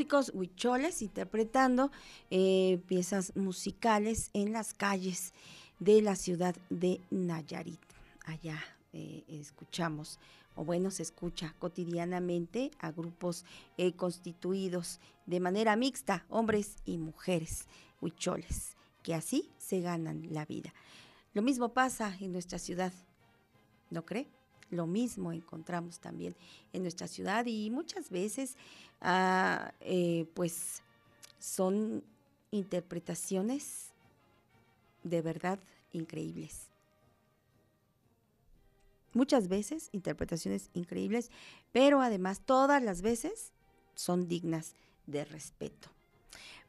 Músicos 0.03 0.31
huicholes 0.34 1.01
interpretando 1.01 1.89
eh, 2.30 2.81
piezas 2.88 3.38
musicales 3.38 4.31
en 4.34 4.51
las 4.51 4.73
calles 4.73 5.34
de 5.80 6.01
la 6.01 6.17
ciudad 6.17 6.57
de 6.69 6.99
Nayarit. 7.09 7.80
Allá 8.25 8.59
eh, 8.91 9.23
escuchamos, 9.30 10.19
o 10.55 10.65
bueno, 10.65 10.91
se 10.91 11.03
escucha 11.03 11.55
cotidianamente 11.57 12.71
a 12.80 12.91
grupos 12.91 13.45
eh, 13.77 13.93
constituidos 13.93 14.99
de 15.25 15.39
manera 15.39 15.77
mixta, 15.77 16.25
hombres 16.27 16.75
y 16.84 16.97
mujeres 16.97 17.65
huicholes, 18.01 18.75
que 19.03 19.15
así 19.15 19.49
se 19.57 19.80
ganan 19.80 20.27
la 20.34 20.43
vida. 20.43 20.73
Lo 21.34 21.41
mismo 21.41 21.69
pasa 21.69 22.13
en 22.19 22.34
nuestra 22.34 22.59
ciudad, 22.59 22.91
¿no 23.89 24.03
cree? 24.03 24.27
Lo 24.73 24.88
mismo 24.88 25.31
encontramos 25.31 25.99
también 25.99 26.35
en 26.73 26.81
nuestra 26.81 27.07
ciudad 27.07 27.45
y 27.45 27.69
muchas 27.69 28.09
veces 28.09 28.57
Eh, 29.05 30.25
pues 30.34 30.81
son 31.39 32.03
interpretaciones 32.51 33.89
de 35.03 35.21
verdad 35.21 35.59
increíbles. 35.91 36.67
Muchas 39.13 39.47
veces 39.47 39.89
interpretaciones 39.91 40.69
increíbles, 40.73 41.30
pero 41.71 42.01
además 42.01 42.41
todas 42.45 42.81
las 42.81 43.01
veces 43.01 43.51
son 43.93 44.27
dignas 44.27 44.75
de 45.05 45.25
respeto. 45.25 45.89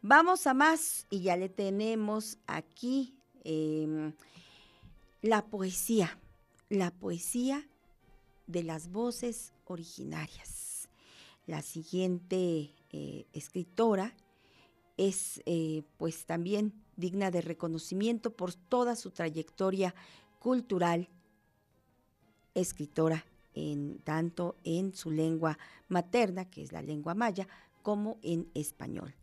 Vamos 0.02 0.46
a 0.46 0.52
más 0.52 1.06
y 1.08 1.22
ya 1.22 1.36
le 1.36 1.48
tenemos 1.48 2.36
aquí 2.46 3.14
em, 3.44 4.12
la 5.22 5.46
poesía, 5.46 6.18
la 6.68 6.90
poesía 6.90 7.66
de 8.46 8.62
las 8.62 8.90
voces 8.90 9.54
originarias. 9.64 10.73
La 11.46 11.60
siguiente 11.62 12.74
eh, 12.90 13.26
escritora 13.32 14.14
es 14.96 15.42
eh, 15.44 15.82
pues 15.98 16.24
también 16.24 16.72
digna 16.96 17.30
de 17.30 17.42
reconocimiento 17.42 18.30
por 18.34 18.54
toda 18.54 18.96
su 18.96 19.10
trayectoria 19.10 19.94
cultural, 20.38 21.08
escritora 22.54 23.26
en 23.54 23.98
tanto 23.98 24.56
en 24.64 24.94
su 24.94 25.10
lengua 25.10 25.58
materna, 25.88 26.50
que 26.50 26.62
es 26.62 26.72
la 26.72 26.82
lengua 26.82 27.14
maya, 27.14 27.46
como 27.82 28.18
en 28.22 28.50
español. 28.54 29.14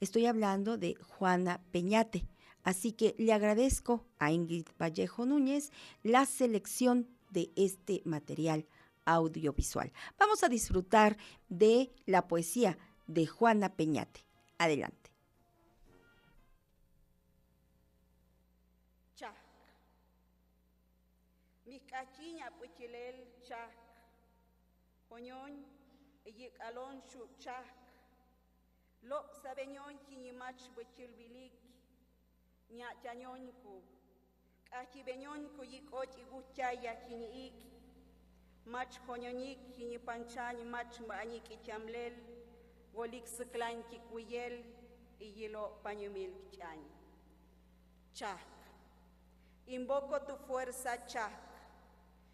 Estoy 0.00 0.26
hablando 0.26 0.78
de 0.78 0.94
Juana 0.94 1.60
Peñate, 1.72 2.24
así 2.62 2.92
que 2.92 3.14
le 3.18 3.32
agradezco 3.32 4.04
a 4.18 4.30
Ingrid 4.32 4.66
Vallejo 4.80 5.26
Núñez 5.26 5.70
la 6.02 6.24
selección 6.24 7.08
de 7.30 7.50
este 7.56 8.02
material 8.04 8.66
audiovisual. 9.04 9.92
Vamos 10.18 10.42
a 10.42 10.48
disfrutar 10.48 11.16
de 11.48 11.92
la 12.06 12.26
poesía 12.26 12.78
de 13.06 13.26
Juana 13.26 13.68
Peñate. 13.76 14.24
Adelante. 14.58 15.10
Chak. 19.14 19.34
Mikachiña 21.66 22.50
puchilel 22.58 23.16
chak. 23.46 23.70
Poñoñ, 25.08 25.52
yik 26.24 26.60
alon 26.60 27.02
shuk 27.10 27.38
chak. 27.38 27.66
Lo 29.02 29.28
sabeñon 29.42 29.98
kini 30.06 30.32
mach 30.32 30.70
bechil 30.76 31.12
bilik. 31.14 31.52
Nya 32.70 32.88
chanyon 33.02 33.52
ku. 33.62 33.82
Kachi 34.70 35.02
beñon 35.02 35.48
ku 35.56 35.62
yikot 35.62 36.16
iguchaya 36.18 36.96
kini 37.06 37.46
ik. 37.46 37.73
Mach 38.66 38.98
konyonik 39.06 39.58
kini 39.76 39.98
panchany 39.98 40.64
mach 40.64 41.00
maanyik 41.08 41.50
ichamlel. 41.50 42.14
Wolik 42.94 43.26
seklan 43.28 43.82
ki 43.88 44.00
kuyel. 44.10 44.64
Iyilo 45.20 45.80
pañumil 45.84 46.32
chan. 46.56 46.78
Chak. 48.14 48.40
Invoco 49.66 50.20
tu 50.26 50.36
fuerza, 50.46 51.06
Chak. 51.06 51.32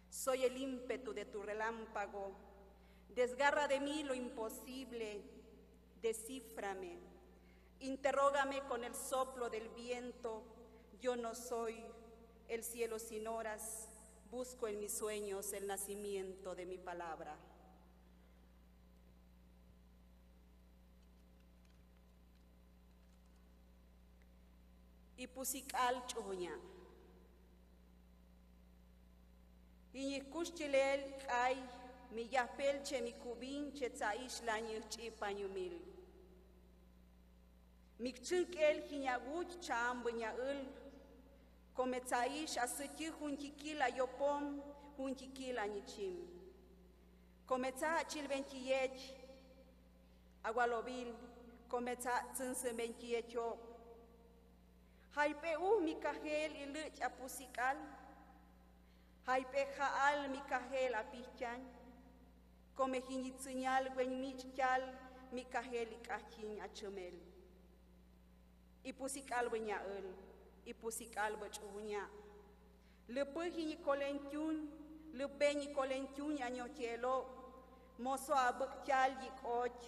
Soy 0.09 0.43
el 0.43 0.57
ímpetu 0.57 1.13
de 1.13 1.25
tu 1.25 1.41
relámpago. 1.41 2.31
Desgarra 3.15 3.67
de 3.67 3.79
mí 3.79 4.03
lo 4.03 4.13
imposible. 4.13 5.21
Descíframe. 6.01 6.99
Interrógame 7.79 8.61
con 8.67 8.83
el 8.83 8.95
soplo 8.95 9.49
del 9.49 9.69
viento. 9.69 10.43
Yo 10.99 11.15
no 11.15 11.33
soy 11.33 11.83
el 12.47 12.63
cielo 12.63 12.99
sin 12.99 13.27
horas. 13.27 13.90
Busco 14.31 14.65
en 14.65 14.79
mis 14.79 14.93
sueños 14.93 15.51
el 15.51 15.67
nacimiento 15.67 16.55
de 16.55 16.65
mi 16.65 16.77
palabra. 16.77 17.37
Ipusikal 25.17 26.07
choña. 26.07 26.57
Iñikuchilel 29.93 31.01
ay 31.29 31.57
mi 32.11 32.29
yapelche 32.29 33.01
mi 33.01 33.11
kubin 33.11 33.73
che 33.73 33.89
tsaish 33.89 34.43
lañil 34.45 34.87
chipanyumil. 34.87 35.75
Mikchunkel 37.99 38.87
hiñaguch 38.89 39.59
chambuña 39.59 40.33
ul. 40.35 40.80
Come 41.75 41.99
tsaish 41.99 42.57
asuti 42.57 43.07
hunkikila 43.07 43.87
yopom 43.87 44.61
hunkikila 44.97 45.67
nichim. 45.67 46.15
Come 47.47 47.71
tsa 47.71 48.03
chilvenkiyech 48.03 48.99
agualobil. 50.43 51.13
Come 51.69 51.95
tsa 51.95 52.23
tsinsemenkiyechok. 52.33 53.59
Haipe 55.15 55.55
u 55.57 55.81
mi 55.81 55.95
kahel 55.95 56.51
iluch 56.55 57.01
apusikal. 57.01 57.77
Haipe 59.25 59.67
jaal 59.77 60.29
mi 60.29 60.41
kahel 60.49 60.95
apichan. 60.95 61.61
Come 62.75 62.99
hinitsunyal 63.09 63.89
gwen 63.93 64.19
michal 64.21 64.83
mi 65.31 65.43
kahel 65.45 65.87
ikachin 65.93 66.61
achumel. 66.61 67.13
Ipusikal 68.83 69.49
wenya 69.51 69.77
el. 70.65 70.69
Ipusikal 70.69 71.37
bachunya. 71.37 72.09
Lepe 73.07 73.49
hini 73.49 73.77
kolentiun. 73.77 74.69
Lepe 75.13 75.53
ni 75.53 75.67
kolentiun 75.67 76.41
anyotielo. 76.41 77.25
Moso 77.99 78.33
abukchal 78.33 79.11
yikoch. 79.23 79.83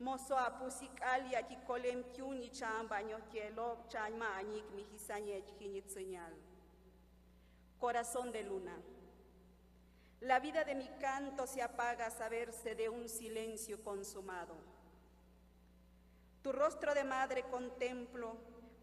Moso 0.00 0.36
apusikal 0.36 1.32
ya 1.32 1.42
ki 1.42 1.56
kolentiun 1.66 2.42
y 2.42 2.50
chamba 2.50 2.96
anyotielo. 2.96 3.78
Chanyma 3.88 4.36
anyik 4.36 4.64
mi 4.74 4.82
hisanyech 4.82 5.58
hinitsunyal. 5.60 6.32
Corazón 7.80 8.32
de 8.32 8.42
luna. 8.42 8.76
La 10.20 10.40
vida 10.40 10.64
de 10.64 10.74
mi 10.74 10.88
canto 11.00 11.46
se 11.46 11.62
apaga 11.62 12.06
a 12.06 12.10
saberse 12.10 12.74
de 12.74 12.88
un 12.88 13.08
silencio 13.08 13.82
consumado. 13.84 14.56
Tu 16.42 16.50
rostro 16.50 16.92
de 16.94 17.04
madre 17.04 17.44
contemplo 17.44 18.36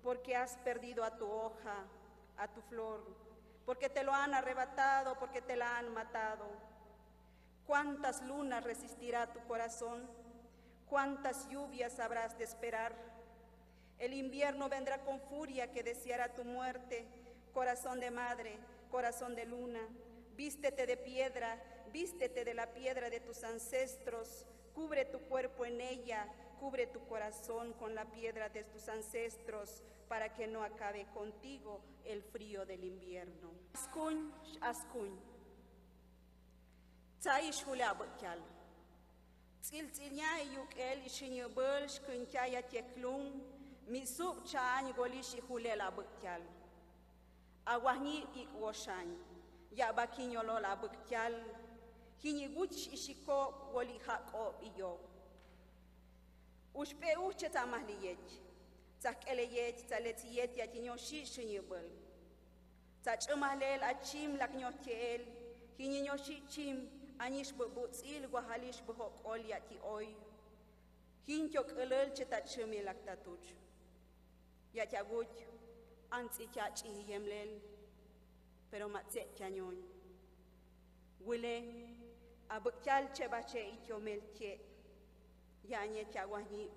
porque 0.05 0.35
has 0.35 0.55
perdido 0.57 1.03
a 1.03 1.17
tu 1.17 1.25
hoja, 1.25 1.83
a 2.37 2.47
tu 2.47 2.61
flor, 2.61 3.03
porque 3.65 3.89
te 3.89 4.03
lo 4.03 4.13
han 4.13 4.35
arrebatado, 4.35 5.17
porque 5.17 5.41
te 5.41 5.55
la 5.55 5.79
han 5.79 5.91
matado. 5.91 6.45
¿Cuántas 7.65 8.21
lunas 8.21 8.63
resistirá 8.63 9.33
tu 9.33 9.39
corazón? 9.47 10.07
¿Cuántas 10.87 11.49
lluvias 11.49 11.99
habrás 11.99 12.37
de 12.37 12.43
esperar? 12.43 12.93
El 13.97 14.13
invierno 14.13 14.69
vendrá 14.69 14.99
con 14.99 15.19
furia 15.21 15.71
que 15.71 15.81
deseará 15.81 16.35
tu 16.35 16.43
muerte, 16.45 17.07
corazón 17.51 17.99
de 17.99 18.11
madre, 18.11 18.59
corazón 18.91 19.35
de 19.35 19.45
luna. 19.45 19.81
Vístete 20.35 20.85
de 20.85 20.97
piedra, 20.97 21.59
vístete 21.91 22.45
de 22.45 22.53
la 22.53 22.67
piedra 22.67 23.09
de 23.09 23.21
tus 23.21 23.43
ancestros, 23.43 24.45
cubre 24.75 25.05
tu 25.05 25.19
cuerpo 25.21 25.65
en 25.65 25.81
ella, 25.81 26.27
cubre 26.59 26.87
tu 26.87 27.05
corazón 27.07 27.73
con 27.73 27.95
la 27.95 28.05
piedra 28.05 28.49
de 28.49 28.63
tus 28.63 28.87
ancestros, 28.89 29.83
para 30.07 30.33
que 30.33 30.47
no 30.47 30.63
acabe 30.63 31.05
contigo 31.13 31.81
el 32.03 32.21
frío 32.21 32.65
del 32.65 32.83
invierno. 32.83 33.51
Askuñ, 33.73 34.31
askuñ. 34.61 35.11
Tsaish 37.19 37.63
hulabukyal. 37.65 38.39
Tsiltsinya 39.61 40.41
yukel 40.53 41.05
ishinyubul 41.05 41.89
shkunkaya 41.89 42.61
teklung, 42.69 43.41
misub 43.87 44.45
chan 44.45 44.93
golishi 44.93 45.41
hulela 45.41 45.91
bukyal. 45.91 46.41
Awahni 47.65 48.27
ikwoshan, 48.35 49.17
yabakinyolo 49.71 50.59
la 50.59 50.75
bukyal, 50.75 51.33
hiniguch 52.21 52.93
ishiko 52.93 53.71
woli 53.73 53.97
hako 54.05 54.55
iyo. 54.61 54.99
ushpeu 56.81 57.33
chetamahliyeech 57.39 58.29
tsakeleyech 59.01 59.79
tsaletiyet 59.87 60.51
yatinyoxi 60.61 61.19
xinyibel 61.33 61.87
tsachimahlel 63.03 63.81
achim 63.91 64.31
laknyotiel 64.41 65.21
hininyoxi 65.77 66.35
chim 66.51 66.77
anix 67.25 67.47
bubutsil 67.57 68.23
guajalix 68.31 68.75
bujokol 68.87 69.41
yatioy 69.53 70.07
hintyok'älel 71.27 72.07
chetachimi 72.17 72.79
laktatuch 72.87 73.47
yatyaguch 74.77 75.37
antz'ityach'ijiyemlel 76.17 77.51
pero 78.71 78.85
matze'tyanyon 78.95 79.77
wile 81.27 81.55
ab'äkyal 82.55 83.05
chebache' 83.15 83.69
ityomel 83.75 84.21
tye' 84.37 84.74
yanye 85.69 86.05
tiaguahni. 86.11 86.69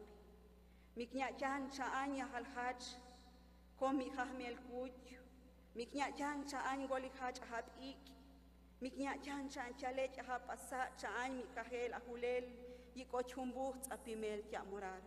Miknya 0.97 1.28
chan 1.39 1.70
chaanya 1.70 2.27
halhach, 2.32 2.85
komi 3.81 4.10
hahmel 4.16 4.56
kuch, 4.69 5.19
miknya 5.77 6.06
chan 6.19 6.44
chaan 6.51 6.89
goli 6.89 7.10
hach 7.20 7.40
ahap 7.40 7.66
ik, 7.81 8.02
miknya 8.82 9.12
chan 9.24 9.48
chan 9.48 9.74
chalech 9.81 10.19
ahap 10.23 10.43
asa 10.51 10.89
chaan 11.01 11.31
mikahel 11.39 11.93
ahulel, 11.98 12.44
yikoch 12.97 13.32
humbuh 13.36 13.74
apimel 13.90 14.43
tia 14.51 14.62
morar. 14.70 15.02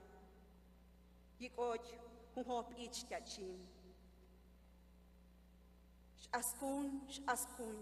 Yikoch 1.39 1.87
humhop 2.35 2.71
ich 2.77 3.05
tiachim. 3.09 3.59
Askun, 6.33 7.01
askun. 7.27 7.75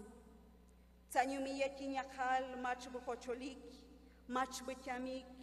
Tanyumiye 1.12 1.68
kinyakal 1.78 2.56
mach 2.62 2.88
buhocholik, 2.92 3.62
mach 4.28 4.62
buchamik, 4.66 5.39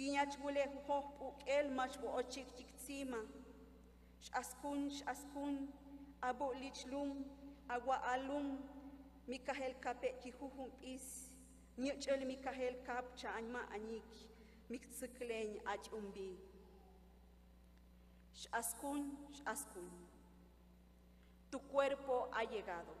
kinyach 0.00 0.38
bule 0.40 0.64
hop 0.86 1.42
el 1.46 1.70
mach 1.70 1.94
bu 2.00 2.08
ochik 2.20 2.48
tiktsima. 2.56 3.20
Askun, 4.40 4.90
askun, 5.12 5.68
abu 6.22 6.46
lichlum, 6.62 7.24
agua 7.68 7.96
alum, 8.12 8.58
mikahel 9.28 9.74
kape 9.80 10.08
kihuhum 10.22 10.70
is, 10.82 11.06
nyuchel 11.78 12.24
mikahel 12.24 12.74
kap 12.86 13.16
cha 13.16 13.28
anma 13.38 13.60
anik, 13.74 14.10
miktsikleñ 14.70 15.60
ach 15.72 15.92
umbi. 15.98 16.30
Askun, 18.52 19.00
askun. 19.44 19.90
Tu 21.50 21.58
cuerpo 21.72 22.30
ha 22.32 22.42
llegado. 22.44 22.94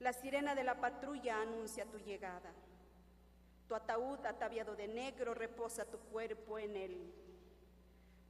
La 0.00 0.12
sirena 0.12 0.54
de 0.56 0.64
la 0.64 0.74
patrulla 0.74 1.40
anuncia 1.42 1.84
tu 1.84 1.98
llegada. 1.98 2.52
Tu 3.70 3.76
ataúd 3.76 4.26
ataviado 4.26 4.74
de 4.74 4.88
negro 4.88 5.32
reposa 5.32 5.84
tu 5.84 5.96
cuerpo 5.96 6.58
en 6.58 6.74
él. 6.74 7.14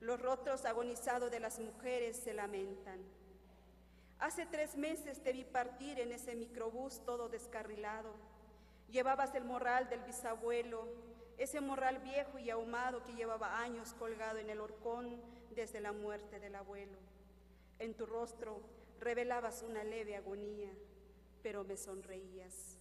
Los 0.00 0.20
rostros 0.20 0.66
agonizados 0.66 1.30
de 1.30 1.40
las 1.40 1.58
mujeres 1.58 2.18
se 2.18 2.34
lamentan. 2.34 3.00
Hace 4.18 4.44
tres 4.44 4.76
meses 4.76 5.22
te 5.22 5.32
vi 5.32 5.44
partir 5.44 5.98
en 5.98 6.12
ese 6.12 6.34
microbús 6.34 7.02
todo 7.06 7.30
descarrilado. 7.30 8.12
Llevabas 8.90 9.34
el 9.34 9.46
morral 9.46 9.88
del 9.88 10.02
bisabuelo, 10.02 10.86
ese 11.38 11.62
morral 11.62 12.00
viejo 12.00 12.38
y 12.38 12.50
ahumado 12.50 13.02
que 13.02 13.14
llevaba 13.14 13.60
años 13.60 13.94
colgado 13.94 14.36
en 14.36 14.50
el 14.50 14.60
horcón 14.60 15.22
desde 15.54 15.80
la 15.80 15.92
muerte 15.92 16.38
del 16.38 16.54
abuelo. 16.54 16.98
En 17.78 17.94
tu 17.94 18.04
rostro 18.04 18.60
revelabas 18.98 19.62
una 19.62 19.84
leve 19.84 20.16
agonía, 20.16 20.70
pero 21.42 21.64
me 21.64 21.78
sonreías. 21.78 22.79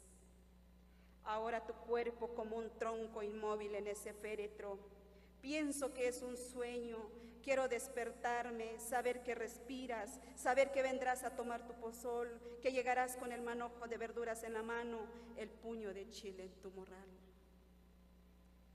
Ahora 1.23 1.65
tu 1.65 1.73
cuerpo 1.73 2.29
como 2.35 2.57
un 2.57 2.69
tronco 2.77 3.21
inmóvil 3.21 3.75
en 3.75 3.87
ese 3.87 4.13
féretro, 4.13 4.79
Pienso 5.41 5.93
que 5.93 6.07
es 6.07 6.21
un 6.21 6.37
sueño. 6.37 6.97
Quiero 7.43 7.67
despertarme, 7.67 8.79
saber 8.79 9.23
que 9.23 9.33
respiras, 9.33 10.19
saber 10.35 10.71
que 10.71 10.83
vendrás 10.83 11.23
a 11.23 11.35
tomar 11.35 11.65
tu 11.65 11.73
pozol, 11.73 12.29
que 12.61 12.71
llegarás 12.71 13.15
con 13.15 13.31
el 13.31 13.41
manojo 13.41 13.87
de 13.87 13.97
verduras 13.97 14.43
en 14.43 14.53
la 14.53 14.61
mano, 14.61 14.99
el 15.37 15.49
puño 15.49 15.93
de 15.93 16.09
chile 16.09 16.43
en 16.43 16.61
tu 16.61 16.69
morral. 16.71 17.07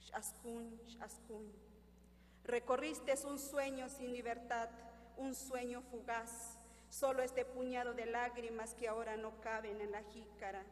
Shashkun, 0.01 0.81
shashkun. 0.87 1.53
Recorriste 2.45 3.15
un 3.27 3.39
sueño 3.39 3.89
sin 3.89 4.13
libertad, 4.13 4.71
un 5.19 5.35
sueño 5.35 5.83
fugaz, 5.83 6.59
solo 6.89 7.23
este 7.23 7.45
puñado 7.45 7.93
de 7.93 8.07
lágrimas 8.07 8.75
que 8.75 8.89
ahora 8.89 9.17
no 9.17 9.41
caben 9.41 9.81
en 9.81 9.93
la 9.93 10.03
jícara. 10.05 10.65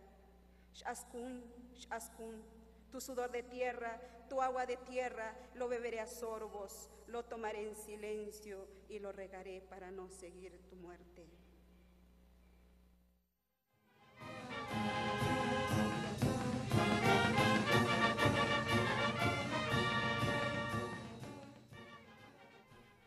Shashkun, 0.74 1.44
Tu 2.90 3.00
sudor 3.00 3.30
de 3.30 3.42
tierra, 3.42 4.00
tu 4.28 4.42
agua 4.42 4.66
de 4.66 4.76
tierra, 4.76 5.34
lo 5.54 5.68
beberé 5.68 6.00
a 6.00 6.06
sorbos, 6.06 6.90
lo 7.06 7.24
tomaré 7.24 7.68
en 7.68 7.74
silencio 7.74 8.66
y 8.88 8.98
lo 8.98 9.12
regaré 9.12 9.62
para 9.62 9.90
no 9.90 10.08
seguir 10.08 10.58
tu 10.68 10.76
muerte. 10.76 11.26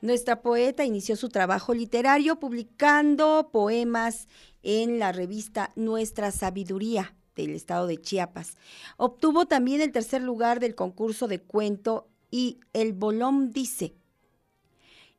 Nuestra 0.02 0.42
poeta 0.44 0.86
inició 0.86 1.16
su 1.16 1.30
trabajo 1.30 1.74
literario 1.74 2.40
publicando 2.40 3.50
poemas 3.52 4.28
en 4.62 5.00
la 5.00 5.12
revista 5.12 5.72
Nuestra 5.76 6.32
Sabiduría 6.32 7.16
del 7.36 7.56
estado 7.56 7.88
de 7.88 7.98
Chiapas. 7.98 8.57
Obtuvo 8.98 9.45
también 9.45 9.82
el 9.82 9.91
tercer 9.91 10.22
lugar 10.22 10.60
del 10.60 10.76
concurso 10.76 11.28
de 11.28 11.41
cuento 11.41 12.07
y 12.32 12.60
El 12.74 12.94
Bolón 12.94 13.52
Dice 13.52 13.95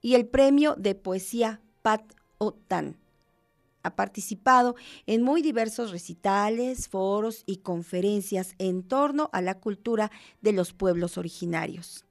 y 0.02 0.14
el 0.14 0.26
premio 0.26 0.74
de 0.76 0.94
poesía 0.94 1.60
Pat 1.82 2.02
Otan. 2.38 2.96
Ha 3.82 3.94
participado 3.96 4.74
en 5.06 5.22
muy 5.22 5.42
diversos 5.42 5.90
recitales, 5.90 6.88
foros 6.88 7.42
y 7.46 7.58
conferencias 7.58 8.54
en 8.58 8.82
torno 8.82 9.30
a 9.32 9.40
la 9.40 9.58
cultura 9.58 10.10
de 10.40 10.52
los 10.52 10.72
pueblos 10.72 11.18
originarios. 11.18 12.04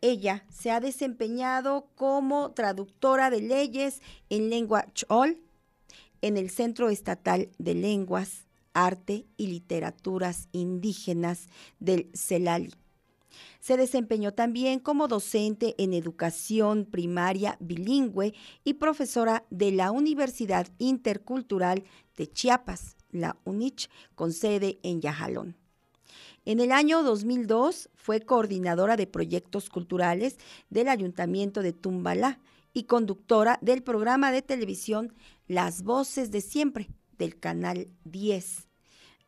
Ella 0.00 0.44
se 0.50 0.70
ha 0.70 0.80
desempeñado 0.80 1.88
como 1.94 2.52
traductora 2.52 3.30
de 3.30 3.42
leyes 3.42 4.00
en 4.30 4.48
lengua 4.48 4.86
chol 4.94 5.40
en 6.22 6.36
el 6.36 6.50
Centro 6.50 6.88
Estatal 6.88 7.50
de 7.58 7.74
Lenguas, 7.74 8.47
Arte 8.72 9.26
y 9.36 9.48
Literaturas 9.48 10.48
Indígenas 10.52 11.48
del 11.78 12.10
CELALI. 12.14 12.72
Se 13.60 13.76
desempeñó 13.76 14.32
también 14.32 14.78
como 14.78 15.08
docente 15.08 15.74
en 15.78 15.92
educación 15.92 16.86
primaria 16.86 17.56
bilingüe 17.60 18.34
y 18.64 18.74
profesora 18.74 19.44
de 19.50 19.72
la 19.72 19.90
Universidad 19.90 20.68
Intercultural 20.78 21.84
de 22.16 22.30
Chiapas, 22.30 22.96
la 23.10 23.36
UNICH, 23.44 23.90
con 24.14 24.32
sede 24.32 24.78
en 24.82 25.00
Yajalón. 25.00 25.56
En 26.44 26.60
el 26.60 26.72
año 26.72 27.02
2002 27.02 27.90
fue 27.94 28.20
coordinadora 28.20 28.96
de 28.96 29.06
proyectos 29.06 29.68
culturales 29.68 30.38
del 30.70 30.88
Ayuntamiento 30.88 31.62
de 31.62 31.72
Tumbalá 31.72 32.40
y 32.72 32.84
conductora 32.84 33.58
del 33.60 33.82
programa 33.82 34.32
de 34.32 34.40
televisión 34.40 35.12
Las 35.46 35.82
Voces 35.82 36.30
de 36.30 36.40
Siempre 36.40 36.88
del 37.18 37.38
Canal 37.38 37.88
10. 38.04 38.68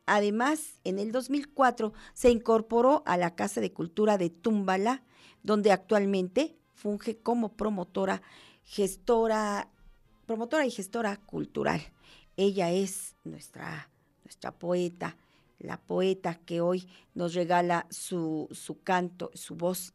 Además, 0.07 0.81
en 0.85 0.99
el 0.99 1.13
2004 1.13 1.93
se 2.15 2.31
incorporó 2.31 3.03
a 3.07 3.17
la 3.17 3.35
Casa 3.35 3.61
de 3.61 3.73
Cultura 3.73 4.19
de 4.19 4.31
Tumbalá, 4.31 5.05
donde 5.43 5.73
actualmente 5.73 6.57
funge 6.75 7.19
como 7.19 7.57
promotora, 7.57 8.23
gestora, 8.65 9.71
promotora 10.27 10.67
y 10.67 10.71
gestora 10.71 11.17
cultural. 11.17 11.81
Ella 12.37 12.71
es 12.71 13.17
nuestra, 13.25 13.91
nuestra 14.25 14.53
poeta, 14.53 15.17
la 15.59 15.77
poeta 15.77 16.35
que 16.35 16.61
hoy 16.61 16.89
nos 17.15 17.35
regala 17.35 17.87
su, 17.91 18.49
su 18.51 18.83
canto, 18.83 19.31
su 19.35 19.57
voz, 19.57 19.93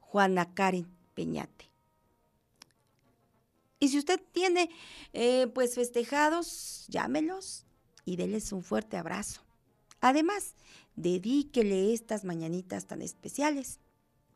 Juana 0.00 0.54
Karen 0.54 0.86
Peñate. 1.14 1.75
Y 3.78 3.88
si 3.88 3.98
usted 3.98 4.20
tiene 4.32 4.70
eh, 5.12 5.48
pues 5.48 5.74
festejados, 5.74 6.86
llámelos 6.88 7.66
y 8.04 8.16
déles 8.16 8.52
un 8.52 8.62
fuerte 8.62 8.96
abrazo. 8.96 9.42
Además, 10.00 10.54
dedíquele 10.94 11.92
estas 11.92 12.24
mañanitas 12.24 12.86
tan 12.86 13.02
especiales, 13.02 13.80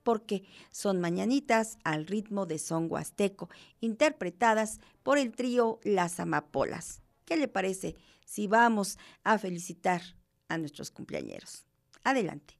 porque 0.02 0.44
son 0.70 1.00
mañanitas 1.00 1.78
al 1.84 2.06
ritmo 2.06 2.46
de 2.46 2.58
son 2.58 2.90
huasteco, 2.90 3.48
interpretadas 3.80 4.80
por 5.02 5.18
el 5.18 5.32
trío 5.32 5.80
Las 5.84 6.20
Amapolas. 6.20 7.02
¿Qué 7.24 7.36
le 7.36 7.48
parece 7.48 7.96
si 8.24 8.46
vamos 8.46 8.98
a 9.24 9.38
felicitar 9.38 10.02
a 10.48 10.58
nuestros 10.58 10.90
cumpleañeros? 10.90 11.64
Adelante. 12.02 12.59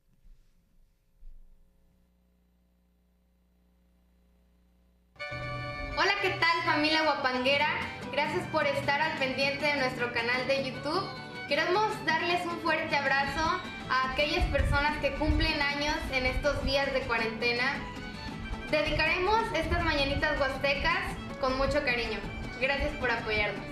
Familia 6.64 7.02
guapanguera? 7.02 7.68
Gracias 8.12 8.46
por 8.48 8.66
estar 8.66 9.00
al 9.00 9.18
pendiente 9.18 9.64
de 9.64 9.76
nuestro 9.76 10.12
canal 10.12 10.46
de 10.46 10.64
YouTube. 10.64 11.08
Queremos 11.48 11.86
darles 12.04 12.44
un 12.46 12.60
fuerte 12.60 12.94
abrazo 12.96 13.60
a 13.88 14.12
aquellas 14.12 14.44
personas 14.46 14.98
que 14.98 15.12
cumplen 15.14 15.60
años 15.60 15.96
en 16.12 16.26
estos 16.26 16.62
días 16.64 16.92
de 16.92 17.00
cuarentena. 17.02 17.78
Dedicaremos 18.70 19.40
estas 19.54 19.82
mañanitas 19.84 20.38
huastecas 20.38 21.16
con 21.40 21.56
mucho 21.56 21.82
cariño. 21.84 22.18
Gracias 22.60 22.92
por 22.96 23.10
apoyarnos. 23.10 23.64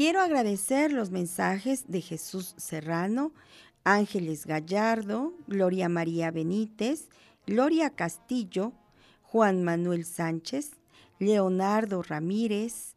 Quiero 0.00 0.22
agradecer 0.22 0.92
los 0.92 1.10
mensajes 1.10 1.84
de 1.88 2.00
Jesús 2.00 2.54
Serrano, 2.56 3.34
Ángeles 3.84 4.46
Gallardo, 4.46 5.34
Gloria 5.46 5.90
María 5.90 6.30
Benítez, 6.30 7.10
Gloria 7.46 7.90
Castillo, 7.90 8.72
Juan 9.20 9.62
Manuel 9.62 10.06
Sánchez, 10.06 10.70
Leonardo 11.18 12.02
Ramírez, 12.02 12.94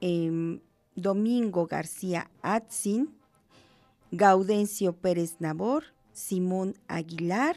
em, 0.00 0.62
Domingo 0.96 1.66
García 1.66 2.30
Atzin, 2.40 3.14
Gaudencio 4.10 4.94
Pérez 4.94 5.36
Nabor, 5.38 5.84
Simón 6.14 6.78
Aguilar 6.88 7.56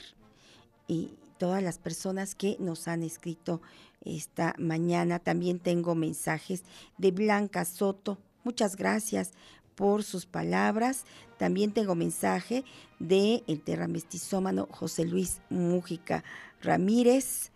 y 0.86 1.12
todas 1.38 1.64
las 1.64 1.80
personas 1.80 2.36
que 2.36 2.58
nos 2.60 2.90
han 2.90 3.04
escrito 3.04 3.62
esta 4.04 4.56
mañana. 4.58 5.20
También 5.20 5.60
tengo 5.60 5.96
mensajes 5.96 6.64
de 6.98 7.12
Blanca 7.12 7.66
Soto. 7.66 8.18
Muchas 8.44 8.76
gracias 8.76 9.32
por 9.76 10.04
sus 10.04 10.26
palabras. 10.26 11.06
También 11.38 11.72
tengo 11.74 11.96
mensaje 11.96 12.64
de 13.00 13.44
el 13.48 13.62
terramestizómano 13.62 14.68
José 14.72 15.06
Luis 15.06 15.42
Mújica 15.50 16.24
Ramírez, 16.62 17.52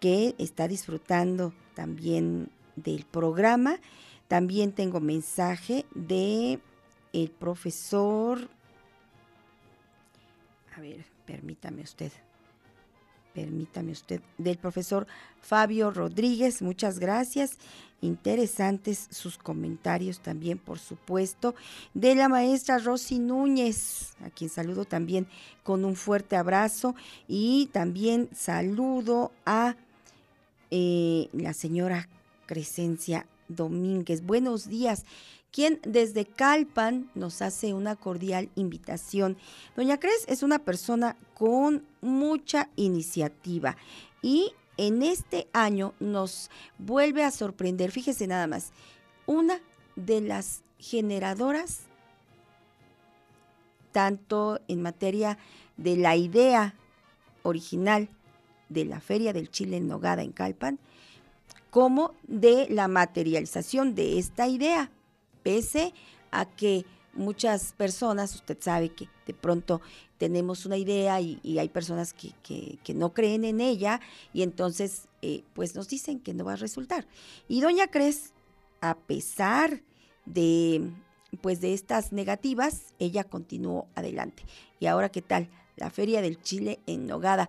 que 0.00 0.34
está 0.38 0.68
disfrutando 0.68 1.52
también 1.74 2.50
del 2.76 3.04
programa. 3.04 3.80
También 4.28 4.72
tengo 4.72 5.00
mensaje 5.00 5.86
de 5.94 6.60
el 7.12 7.30
profesor, 7.30 8.48
a 10.76 10.80
ver, 10.80 11.06
permítame 11.24 11.82
usted, 11.82 12.12
permítame 13.36 13.92
usted, 13.92 14.22
del 14.38 14.56
profesor 14.56 15.06
Fabio 15.42 15.90
Rodríguez, 15.90 16.62
muchas 16.62 16.98
gracias. 16.98 17.58
Interesantes 18.00 19.08
sus 19.10 19.36
comentarios 19.36 20.20
también, 20.20 20.56
por 20.56 20.78
supuesto, 20.78 21.54
de 21.92 22.14
la 22.14 22.30
maestra 22.30 22.78
Rosy 22.78 23.18
Núñez, 23.18 24.14
a 24.24 24.30
quien 24.30 24.48
saludo 24.48 24.86
también 24.86 25.26
con 25.64 25.84
un 25.84 25.96
fuerte 25.96 26.34
abrazo 26.34 26.94
y 27.28 27.68
también 27.72 28.30
saludo 28.34 29.32
a 29.44 29.76
eh, 30.70 31.28
la 31.34 31.52
señora 31.52 32.08
Crescencia 32.46 33.26
Domínguez. 33.48 34.24
Buenos 34.24 34.66
días 34.66 35.04
quien 35.56 35.80
desde 35.86 36.26
Calpan 36.26 37.10
nos 37.14 37.40
hace 37.40 37.72
una 37.72 37.96
cordial 37.96 38.50
invitación. 38.56 39.38
Doña 39.74 39.98
Cres 39.98 40.26
es 40.28 40.42
una 40.42 40.58
persona 40.58 41.16
con 41.36 41.84
mucha 42.00 42.70
iniciativa. 42.76 43.76
Y 44.22 44.52
en 44.78 45.02
este 45.02 45.48
año 45.52 45.92
nos 46.00 46.50
vuelve 46.78 47.24
a 47.24 47.30
sorprender, 47.30 47.90
fíjese 47.90 48.26
nada 48.26 48.46
más, 48.46 48.72
una 49.26 49.60
de 49.96 50.22
las 50.22 50.62
generadoras, 50.78 51.80
tanto 53.92 54.60
en 54.66 54.80
materia 54.80 55.36
de 55.76 55.96
la 55.96 56.16
idea 56.16 56.74
original 57.42 58.08
de 58.70 58.86
la 58.86 59.00
Feria 59.00 59.34
del 59.34 59.50
Chile 59.50 59.76
en 59.76 59.88
Nogada 59.88 60.22
en 60.22 60.32
Calpan, 60.32 60.78
como 61.70 62.14
de 62.26 62.66
la 62.70 62.88
materialización 62.88 63.94
de 63.94 64.18
esta 64.18 64.48
idea, 64.48 64.90
pese 65.42 65.92
a 66.30 66.46
que 66.46 66.86
muchas 67.16 67.72
personas, 67.72 68.34
usted 68.34 68.58
sabe 68.60 68.90
que 68.90 69.08
de 69.26 69.34
pronto 69.34 69.80
tenemos 70.18 70.66
una 70.66 70.76
idea 70.76 71.20
y, 71.20 71.58
hay 71.58 71.68
personas 71.68 72.12
que, 72.12 72.32
que, 72.42 72.78
que, 72.84 72.94
no 72.94 73.12
creen 73.12 73.44
en 73.44 73.60
ella 73.60 74.00
y 74.32 74.42
entonces 74.42 75.08
eh, 75.22 75.42
pues 75.54 75.74
nos 75.74 75.88
dicen 75.88 76.20
que 76.20 76.34
no 76.34 76.44
va 76.44 76.54
a 76.54 76.56
resultar. 76.56 77.06
Y 77.48 77.60
doña 77.60 77.88
Cres, 77.88 78.32
a 78.80 78.96
pesar 78.96 79.82
de 80.24 80.90
pues 81.40 81.60
de 81.60 81.74
estas 81.74 82.12
negativas, 82.12 82.94
ella 82.98 83.24
continuó 83.24 83.88
adelante. 83.94 84.44
Y 84.80 84.86
ahora, 84.86 85.10
¿qué 85.10 85.22
tal? 85.22 85.50
La 85.76 85.90
Feria 85.90 86.22
del 86.22 86.40
Chile 86.40 86.80
en 86.86 87.06
Nogada, 87.06 87.48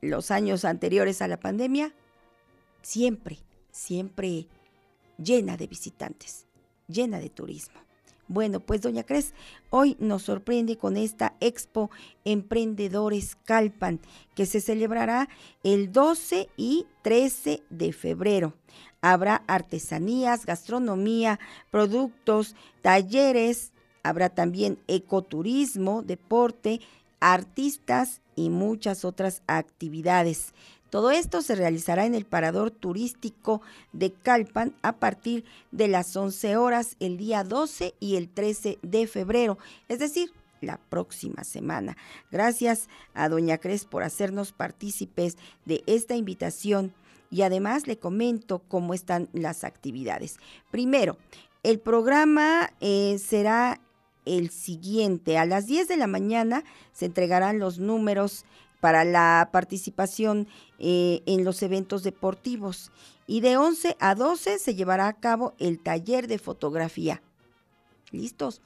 los 0.00 0.30
años 0.30 0.64
anteriores 0.64 1.20
a 1.20 1.28
la 1.28 1.38
pandemia, 1.38 1.92
siempre, 2.82 3.38
siempre 3.70 4.46
llena 5.18 5.56
de 5.56 5.66
visitantes, 5.66 6.46
llena 6.86 7.18
de 7.18 7.28
turismo. 7.28 7.80
Bueno, 8.28 8.60
pues 8.60 8.82
doña 8.82 9.04
Cres 9.04 9.32
hoy 9.70 9.96
nos 9.98 10.22
sorprende 10.24 10.76
con 10.76 10.98
esta 10.98 11.34
Expo 11.40 11.90
Emprendedores 12.26 13.36
Calpan, 13.44 14.00
que 14.34 14.44
se 14.44 14.60
celebrará 14.60 15.30
el 15.64 15.92
12 15.92 16.50
y 16.58 16.86
13 17.02 17.62
de 17.70 17.92
febrero. 17.94 18.52
Habrá 19.00 19.42
artesanías, 19.46 20.44
gastronomía, 20.44 21.40
productos, 21.70 22.54
talleres, 22.82 23.72
habrá 24.02 24.28
también 24.28 24.78
ecoturismo, 24.88 26.02
deporte, 26.02 26.80
artistas 27.20 28.20
y 28.36 28.50
muchas 28.50 29.06
otras 29.06 29.42
actividades. 29.46 30.52
Todo 30.90 31.10
esto 31.10 31.42
se 31.42 31.54
realizará 31.54 32.06
en 32.06 32.14
el 32.14 32.24
parador 32.24 32.70
turístico 32.70 33.60
de 33.92 34.12
Calpan 34.12 34.74
a 34.82 34.96
partir 34.96 35.44
de 35.70 35.88
las 35.88 36.16
11 36.16 36.56
horas 36.56 36.96
el 37.00 37.16
día 37.16 37.44
12 37.44 37.94
y 38.00 38.16
el 38.16 38.28
13 38.28 38.78
de 38.82 39.06
febrero, 39.06 39.58
es 39.88 39.98
decir, 39.98 40.32
la 40.60 40.78
próxima 40.78 41.44
semana. 41.44 41.96
Gracias 42.30 42.88
a 43.14 43.28
Doña 43.28 43.58
Cres 43.58 43.84
por 43.84 44.02
hacernos 44.02 44.52
partícipes 44.52 45.36
de 45.64 45.82
esta 45.86 46.16
invitación 46.16 46.94
y 47.30 47.42
además 47.42 47.86
le 47.86 47.98
comento 47.98 48.62
cómo 48.68 48.94
están 48.94 49.28
las 49.32 49.64
actividades. 49.64 50.38
Primero, 50.70 51.18
el 51.62 51.78
programa 51.80 52.72
eh, 52.80 53.18
será 53.18 53.80
el 54.24 54.50
siguiente. 54.50 55.38
A 55.38 55.46
las 55.46 55.66
10 55.66 55.88
de 55.88 55.96
la 55.96 56.06
mañana 56.06 56.64
se 56.92 57.06
entregarán 57.06 57.58
los 57.58 57.78
números 57.78 58.44
para 58.80 59.04
la 59.04 59.50
participación 59.52 60.48
eh, 60.78 61.22
en 61.26 61.44
los 61.44 61.62
eventos 61.62 62.02
deportivos. 62.02 62.92
Y 63.26 63.40
de 63.40 63.56
11 63.56 63.96
a 64.00 64.14
12 64.14 64.58
se 64.58 64.74
llevará 64.74 65.08
a 65.08 65.20
cabo 65.20 65.54
el 65.58 65.80
taller 65.82 66.28
de 66.28 66.38
fotografía. 66.38 67.22
¿Listos? 68.10 68.62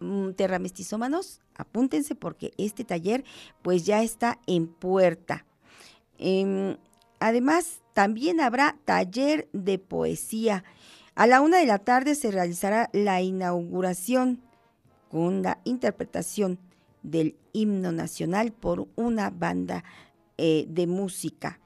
Mm, 0.00 0.32
terramestizómanos, 0.32 1.40
apúntense 1.56 2.14
porque 2.14 2.52
este 2.56 2.84
taller 2.84 3.24
pues 3.62 3.84
ya 3.86 4.02
está 4.02 4.38
en 4.46 4.68
puerta. 4.68 5.44
Eh, 6.18 6.76
además, 7.18 7.80
también 7.94 8.40
habrá 8.40 8.76
taller 8.84 9.48
de 9.52 9.78
poesía. 9.78 10.64
A 11.14 11.26
la 11.26 11.40
una 11.40 11.58
de 11.58 11.66
la 11.66 11.78
tarde 11.78 12.14
se 12.14 12.30
realizará 12.30 12.90
la 12.92 13.20
inauguración 13.22 14.40
con 15.10 15.42
la 15.42 15.58
interpretación 15.64 16.60
del 17.10 17.36
himno 17.52 17.92
nacional 17.92 18.52
por 18.52 18.88
una 18.96 19.30
banda 19.30 19.84
eh, 20.36 20.66
de 20.68 20.86
música. 20.86 21.60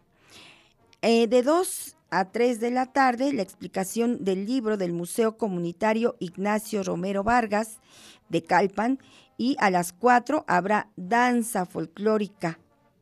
Eh, 1.02 1.27
de 1.27 1.43
2 1.43 1.97
a 2.10 2.31
3 2.31 2.60
de 2.60 2.70
la 2.70 2.93
tarde, 2.93 3.32
la 3.32 3.43
explicación 3.43 4.24
del 4.24 4.47
libro 4.47 4.77
del 4.77 4.93
Museo 4.93 5.36
Comunitario 5.36 6.16
Ignacio 6.20 6.82
Romero 6.82 7.24
Vargas 7.24 7.81
de 8.28 8.43
Calpan 8.43 8.98
y 9.36 9.56
a 9.59 9.70
las 9.70 9.93
4 9.93 10.44
habrá 10.47 10.90
danza 10.97 11.66
folclórica 11.66 12.59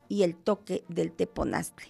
y 0.09 0.23
el 0.23 0.37
toque 0.37 0.85
del 0.89 1.13
teponastre. 1.13 1.87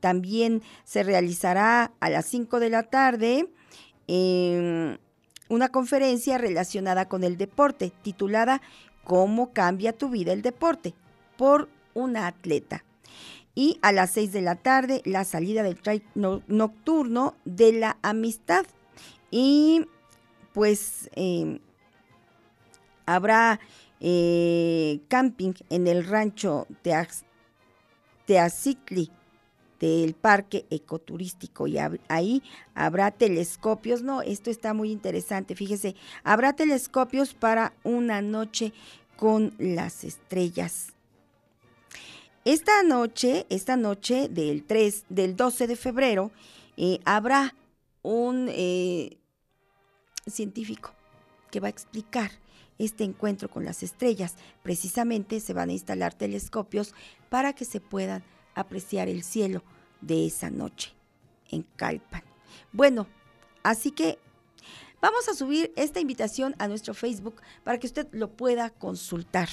También 0.00 0.62
se 0.84 1.02
realizará 1.02 1.92
a 1.98 2.10
las 2.10 2.26
5 2.26 2.60
de 2.60 2.70
la 2.70 2.84
tarde 2.84 3.50
eh, 4.06 4.98
una 5.48 5.68
conferencia 5.70 6.38
relacionada 6.38 7.08
con 7.08 7.24
el 7.24 7.36
deporte 7.36 7.92
titulada 8.02 8.60
¿Cómo 9.04 9.52
cambia 9.52 9.92
tu 9.92 10.08
vida 10.08 10.32
el 10.32 10.42
deporte? 10.42 10.94
por 11.36 11.68
una 11.94 12.26
atleta. 12.26 12.84
Y 13.54 13.78
a 13.82 13.92
las 13.92 14.10
6 14.12 14.32
de 14.32 14.42
la 14.42 14.56
tarde, 14.56 15.00
la 15.04 15.24
salida 15.24 15.62
del 15.62 15.80
trail 15.80 16.02
no, 16.14 16.42
nocturno 16.48 17.36
de 17.44 17.72
la 17.72 17.98
amistad. 18.02 18.66
Y 19.30 19.86
pues 20.52 21.08
eh, 21.14 21.60
habrá 23.06 23.60
eh, 24.00 25.00
camping 25.08 25.52
en 25.70 25.86
el 25.86 26.06
rancho 26.06 26.66
Teaz, 26.82 27.24
Teacicli 28.26 29.10
del 29.80 30.14
parque 30.14 30.64
ecoturístico 30.70 31.66
y 31.66 31.78
ahí 32.08 32.42
habrá 32.74 33.10
telescopios, 33.10 34.02
no, 34.02 34.22
esto 34.22 34.50
está 34.50 34.74
muy 34.74 34.90
interesante, 34.90 35.54
fíjese, 35.54 35.94
habrá 36.22 36.54
telescopios 36.54 37.34
para 37.34 37.74
una 37.82 38.22
noche 38.22 38.72
con 39.16 39.54
las 39.58 40.04
estrellas. 40.04 40.88
Esta 42.44 42.82
noche, 42.82 43.46
esta 43.48 43.76
noche 43.76 44.28
del 44.28 44.64
3, 44.64 45.06
del 45.08 45.34
12 45.34 45.66
de 45.66 45.76
febrero, 45.76 46.30
eh, 46.76 47.00
habrá 47.04 47.54
un 48.02 48.48
eh, 48.50 49.16
científico 50.26 50.92
que 51.50 51.60
va 51.60 51.68
a 51.68 51.70
explicar 51.70 52.30
este 52.78 53.04
encuentro 53.04 53.48
con 53.48 53.64
las 53.64 53.82
estrellas. 53.82 54.34
Precisamente 54.62 55.40
se 55.40 55.54
van 55.54 55.70
a 55.70 55.72
instalar 55.72 56.12
telescopios 56.12 56.94
para 57.30 57.52
que 57.54 57.64
se 57.64 57.80
puedan 57.80 58.22
apreciar 58.54 59.08
el 59.08 59.22
cielo 59.22 59.62
de 60.00 60.26
esa 60.26 60.50
noche 60.50 60.92
en 61.50 61.64
Calpan. 61.76 62.22
Bueno, 62.72 63.06
Así 63.64 63.90
que 63.90 64.18
vamos 65.00 65.26
a 65.28 65.34
subir 65.34 65.72
esta 65.74 65.98
invitación 65.98 66.54
a 66.58 66.68
nuestro 66.68 66.94
Facebook 66.94 67.40
para 67.64 67.78
que 67.78 67.86
usted 67.86 68.06
lo 68.12 68.30
pueda 68.30 68.70
consultar 68.70 69.48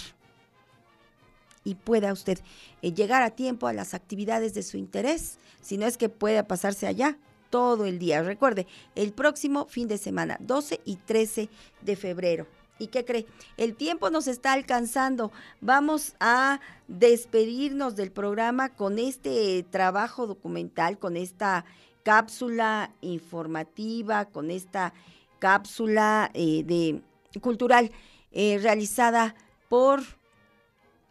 y 1.64 1.76
pueda 1.76 2.12
usted 2.12 2.40
eh, 2.82 2.92
llegar 2.92 3.24
a 3.24 3.32
tiempo 3.32 3.68
a 3.68 3.74
las 3.74 3.94
actividades 3.94 4.54
de 4.54 4.64
su 4.64 4.78
interés, 4.78 5.38
si 5.62 5.78
no 5.78 5.88
es 5.88 5.98
que 5.98 6.10
pueda 6.10 6.46
pasarse 6.46 6.88
allá 6.88 7.18
todo 7.50 7.86
el 7.86 8.00
día. 8.00 8.22
Recuerde, 8.22 8.68
el 8.96 9.14
próximo 9.14 9.66
fin 9.66 9.88
de 9.88 9.98
semana, 9.98 10.38
12 10.42 10.82
y 10.84 10.98
13 10.98 11.50
de 11.82 11.96
febrero. 11.96 12.48
¿Y 12.82 12.88
qué 12.88 13.06
cree? 13.06 13.28
El 13.58 13.76
tiempo 13.76 14.10
nos 14.10 14.26
está 14.26 14.54
alcanzando. 14.54 15.32
Vamos 15.62 16.16
a 16.20 16.60
despedirnos 16.88 17.96
del 17.96 18.12
programa 18.12 18.70
con 18.70 18.98
este 18.98 19.62
trabajo 19.70 20.26
documental, 20.26 20.98
con 20.98 21.16
esta 21.16 21.64
cápsula 22.02 22.92
informativa, 23.02 24.26
con 24.26 24.50
esta 24.50 24.96
cápsula 25.38 26.32
eh, 26.34 26.64
de 26.64 27.04
cultural 27.40 27.92
eh, 28.32 28.58
realizada 28.60 29.36
por 29.70 30.02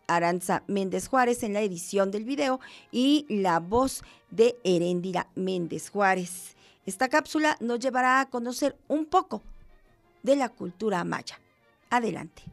Aranza 0.09 0.65
Méndez 0.67 1.07
Juárez 1.07 1.45
en 1.45 1.53
la 1.53 1.61
edición 1.61 2.11
del 2.11 2.25
video 2.25 2.59
y 2.91 3.27
la 3.29 3.61
voz 3.61 4.03
de 4.33 4.59
Heréndira 4.65 5.29
Méndez 5.37 5.89
Juárez. 5.89 6.57
Esta 6.85 7.09
cápsula 7.09 7.57
nos 7.61 7.79
llevará 7.79 8.21
a 8.21 8.29
conocer 8.29 8.77
un 8.89 9.05
poco 9.07 9.41
de 10.25 10.35
la 10.35 10.49
cultura 10.49 11.05
maya. 11.05 11.39
Adelante. 11.93 12.45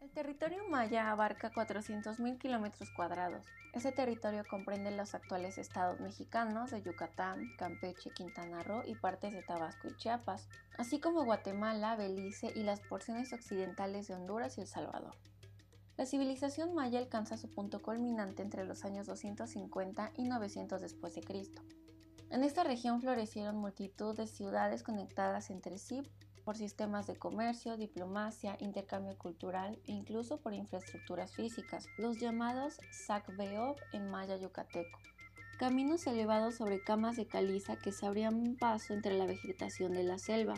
El 0.00 0.08
territorio 0.10 0.68
maya 0.68 1.10
abarca 1.10 1.50
400.000 1.50 2.38
kilómetros 2.38 2.90
cuadrados. 2.90 3.44
Ese 3.72 3.90
territorio 3.90 4.44
comprende 4.48 4.92
los 4.92 5.16
actuales 5.16 5.58
estados 5.58 5.98
mexicanos 5.98 6.70
de 6.70 6.80
Yucatán, 6.80 7.40
Campeche, 7.58 8.10
Quintana 8.10 8.62
Roo 8.62 8.82
y 8.86 8.94
partes 8.94 9.32
de 9.32 9.42
Tabasco 9.42 9.88
y 9.88 9.96
Chiapas, 9.96 10.48
así 10.78 11.00
como 11.00 11.24
Guatemala, 11.24 11.96
Belice 11.96 12.52
y 12.54 12.62
las 12.62 12.78
porciones 12.82 13.32
occidentales 13.32 14.06
de 14.06 14.14
Honduras 14.14 14.58
y 14.58 14.60
El 14.60 14.68
Salvador. 14.68 15.16
La 15.96 16.06
civilización 16.06 16.74
maya 16.74 17.00
alcanza 17.00 17.36
su 17.36 17.50
punto 17.50 17.82
culminante 17.82 18.42
entre 18.42 18.64
los 18.64 18.84
años 18.84 19.08
250 19.08 20.12
y 20.14 20.22
900 20.22 20.80
después 20.80 21.16
de 21.16 21.22
Cristo. 21.22 21.62
En 22.30 22.44
esta 22.44 22.62
región 22.62 23.00
florecieron 23.00 23.56
multitud 23.56 24.16
de 24.16 24.28
ciudades 24.28 24.84
conectadas 24.84 25.50
entre 25.50 25.78
sí 25.78 26.02
por 26.44 26.56
sistemas 26.56 27.06
de 27.06 27.16
comercio, 27.16 27.76
diplomacia, 27.76 28.56
intercambio 28.60 29.16
cultural 29.16 29.78
e 29.86 29.92
incluso 29.92 30.38
por 30.38 30.54
infraestructuras 30.54 31.34
físicas, 31.34 31.86
los 31.98 32.18
llamados 32.18 32.78
Sacbeob 32.90 33.76
en 33.92 34.10
maya 34.10 34.36
yucateco. 34.36 34.98
Caminos 35.58 36.06
elevados 36.06 36.56
sobre 36.56 36.82
camas 36.82 37.16
de 37.16 37.26
caliza 37.26 37.76
que 37.76 37.92
se 37.92 38.06
abrían 38.06 38.56
paso 38.56 38.94
entre 38.94 39.16
la 39.16 39.26
vegetación 39.26 39.92
de 39.92 40.02
la 40.02 40.18
selva. 40.18 40.54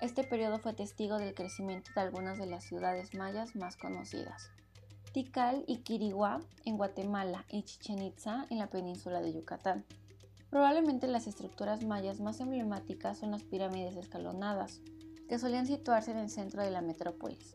Este 0.00 0.24
periodo 0.24 0.58
fue 0.58 0.72
testigo 0.72 1.18
del 1.18 1.34
crecimiento 1.34 1.90
de 1.94 2.00
algunas 2.00 2.38
de 2.38 2.46
las 2.46 2.64
ciudades 2.64 3.14
mayas 3.14 3.54
más 3.54 3.76
conocidas. 3.76 4.50
Tikal 5.12 5.64
y 5.66 5.78
Quiriguá 5.78 6.40
en 6.64 6.78
Guatemala 6.78 7.44
y 7.50 7.62
Chichen 7.64 8.00
Itza 8.00 8.46
en 8.48 8.58
la 8.58 8.68
península 8.68 9.20
de 9.20 9.34
Yucatán. 9.34 9.84
Probablemente 10.48 11.06
las 11.06 11.26
estructuras 11.26 11.84
mayas 11.84 12.20
más 12.20 12.40
emblemáticas 12.40 13.18
son 13.18 13.30
las 13.30 13.42
pirámides 13.42 13.96
escalonadas, 13.96 14.80
que 15.28 15.38
solían 15.38 15.66
situarse 15.66 16.10
en 16.10 16.18
el 16.18 16.30
centro 16.30 16.62
de 16.62 16.70
la 16.70 16.82
metrópolis. 16.82 17.54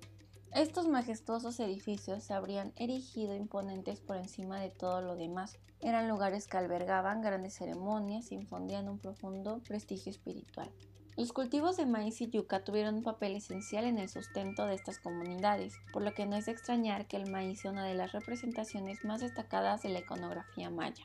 Estos 0.54 0.88
majestuosos 0.88 1.60
edificios 1.60 2.24
se 2.24 2.34
habrían 2.34 2.74
erigido 2.78 3.36
imponentes 3.36 4.00
por 4.00 4.18
encima 4.18 4.60
de 4.60 4.70
todo 4.70 5.02
lo 5.02 5.16
demás. 5.16 5.60
Eran 5.82 6.08
lugares 6.08 6.48
que 6.48 6.58
albergaban 6.58 7.22
grandes 7.22 7.54
ceremonias 7.56 8.32
y 8.32 8.36
infundían 8.36 8.90
un 8.90 8.98
profundo 8.98 9.62
prestigio 9.68 10.12
espiritual. 10.12 10.72
Los 11.18 11.34
cultivos 11.34 11.78
de 11.78 11.88
maíz 11.88 12.22
y 12.22 12.30
yuca 12.30 12.64
tuvieron 12.64 12.96
un 12.96 13.04
papel 13.04 13.36
esencial 13.36 13.86
en 13.86 13.98
el 13.98 14.08
sustento 14.08 14.68
de 14.68 14.76
estas 14.76 15.00
comunidades, 15.00 15.74
por 15.92 16.04
lo 16.04 16.14
que 16.14 16.28
no 16.28 16.36
es 16.36 16.46
de 16.46 16.52
extrañar 16.52 17.08
que 17.08 17.18
el 17.18 17.30
maíz 17.30 17.62
sea 17.62 17.72
una 17.72 17.86
de 17.86 17.96
las 17.96 18.12
representaciones 18.12 19.04
más 19.04 19.22
destacadas 19.22 19.82
de 19.82 19.90
la 19.90 20.00
iconografía 20.00 20.70
maya. 20.70 21.04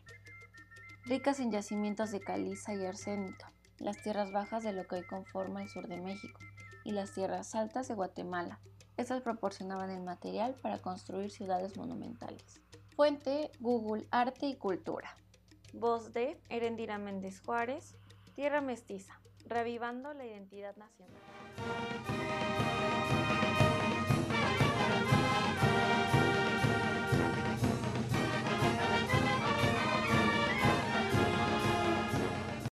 Ricas 1.06 1.40
en 1.40 1.50
yacimientos 1.50 2.10
de 2.10 2.20
caliza 2.20 2.74
y 2.74 2.84
arsénica, 2.84 3.52
las 3.78 4.00
tierras 4.02 4.32
bajas 4.32 4.62
de 4.62 4.72
lo 4.72 4.86
que 4.86 4.96
hoy 4.96 5.02
conforma 5.04 5.62
el 5.62 5.68
sur 5.68 5.88
de 5.88 6.00
México, 6.00 6.40
y 6.84 6.92
las 6.92 7.12
tierras 7.12 7.54
altas 7.54 7.88
de 7.88 7.94
Guatemala. 7.94 8.58
Estas 8.96 9.22
proporcionaban 9.22 9.90
el 9.90 10.02
material 10.02 10.54
para 10.60 10.78
construir 10.78 11.30
ciudades 11.30 11.76
monumentales. 11.76 12.60
Fuente 12.94 13.50
Google 13.60 14.06
Arte 14.10 14.46
y 14.46 14.56
Cultura. 14.56 15.16
Voz 15.72 16.12
de 16.12 16.38
Erendira 16.50 16.98
Méndez 16.98 17.40
Juárez. 17.40 17.94
Tierra 18.34 18.60
Mestiza. 18.60 19.18
Revivando 19.46 20.12
la 20.12 20.26
identidad 20.26 20.76
nacional. 20.76 22.51